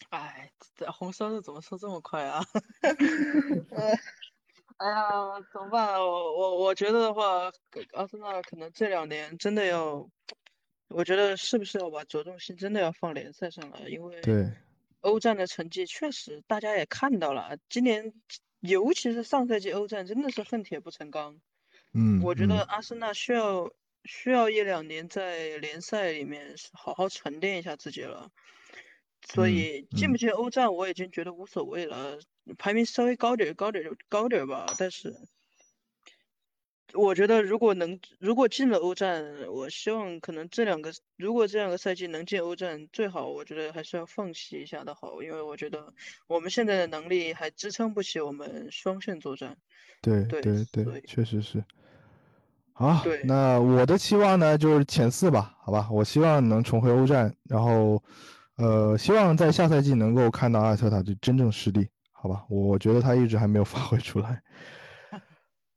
[0.09, 2.43] 哎，这红烧肉怎么说这么快啊？
[4.77, 5.93] 哎呀，怎么办？
[5.99, 7.51] 我我我觉得的话，
[7.93, 10.09] 阿森纳可能这两年真的要，
[10.89, 13.89] 我觉得是不是要把着重心真的要放联赛上了？
[13.89, 14.51] 因为对。
[15.01, 17.57] 欧战的成绩确实，大家也看到了。
[17.69, 18.13] 今年，
[18.59, 21.39] 尤其是上赛季欧战，真的是恨铁不成钢。
[21.93, 23.71] 嗯，我觉得阿森纳需要
[24.05, 28.31] 需要一两年在联赛里面好好沉淀一下自己了。
[29.21, 32.17] 所以进不进欧战，我已经觉得无所谓了。
[32.57, 34.65] 排名稍微高点，高点就高点吧。
[34.77, 35.15] 但是。
[36.93, 45.93] 我觉得如果能，如果进了欧战，我希望可能这两个，如果这两个赛季能进欧战，最好我觉得还是要放弃一下的好，因为我觉得
[46.27, 49.57] 我们现在的能力还支撑不起我们双线作战。
[50.01, 50.41] 对对
[50.71, 51.63] 对，确实是。
[52.71, 58.01] 好，那我的期望呢就是前四吧，好吧，我希望能重回欧战，然后，
[58.57, 64.41] 呃，希望在下赛季能够看到阿尔特塔的真正实力，好吧，我觉得他一直还没有发挥出来。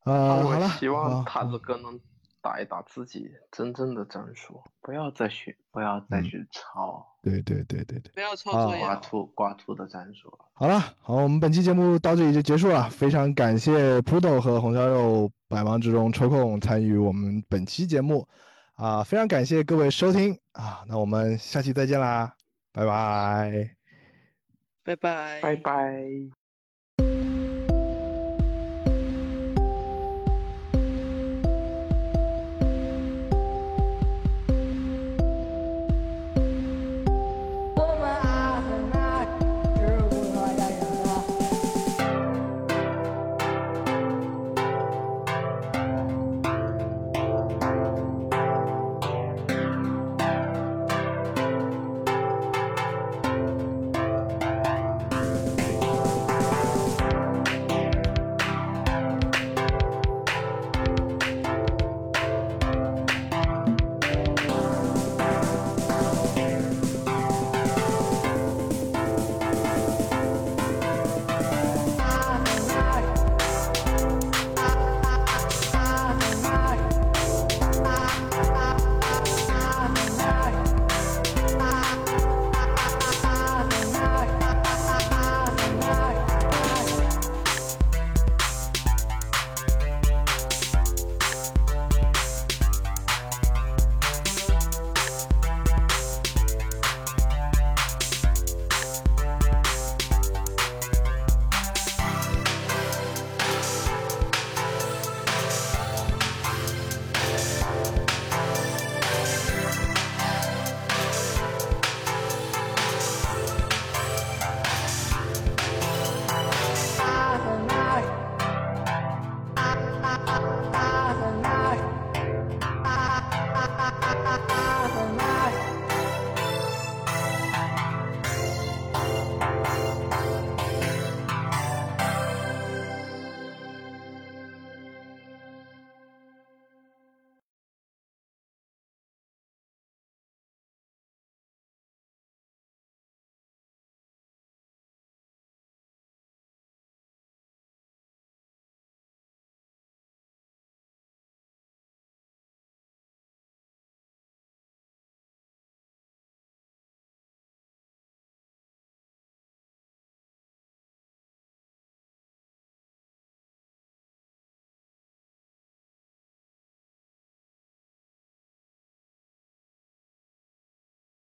[0.05, 2.01] 啊，好了，希望塔子哥能
[2.43, 7.07] 打一打自己真正的战术，不要再学，不要再去抄。
[7.23, 8.81] 对对对对对，不要抄作业。
[8.83, 10.33] 挂图挂图的战术。
[10.55, 12.89] 好了，好，我们本期节目到这里就结束了。
[12.89, 18.27] 非常感谢 Pudo 和红烧肉百忙之中抽空参与我们本期节目，
[18.77, 22.35] 啊，非常感谢各位收听啊，那我们下期再见啦，
[22.73, 23.77] 拜拜，
[24.83, 26.40] 拜拜，拜拜。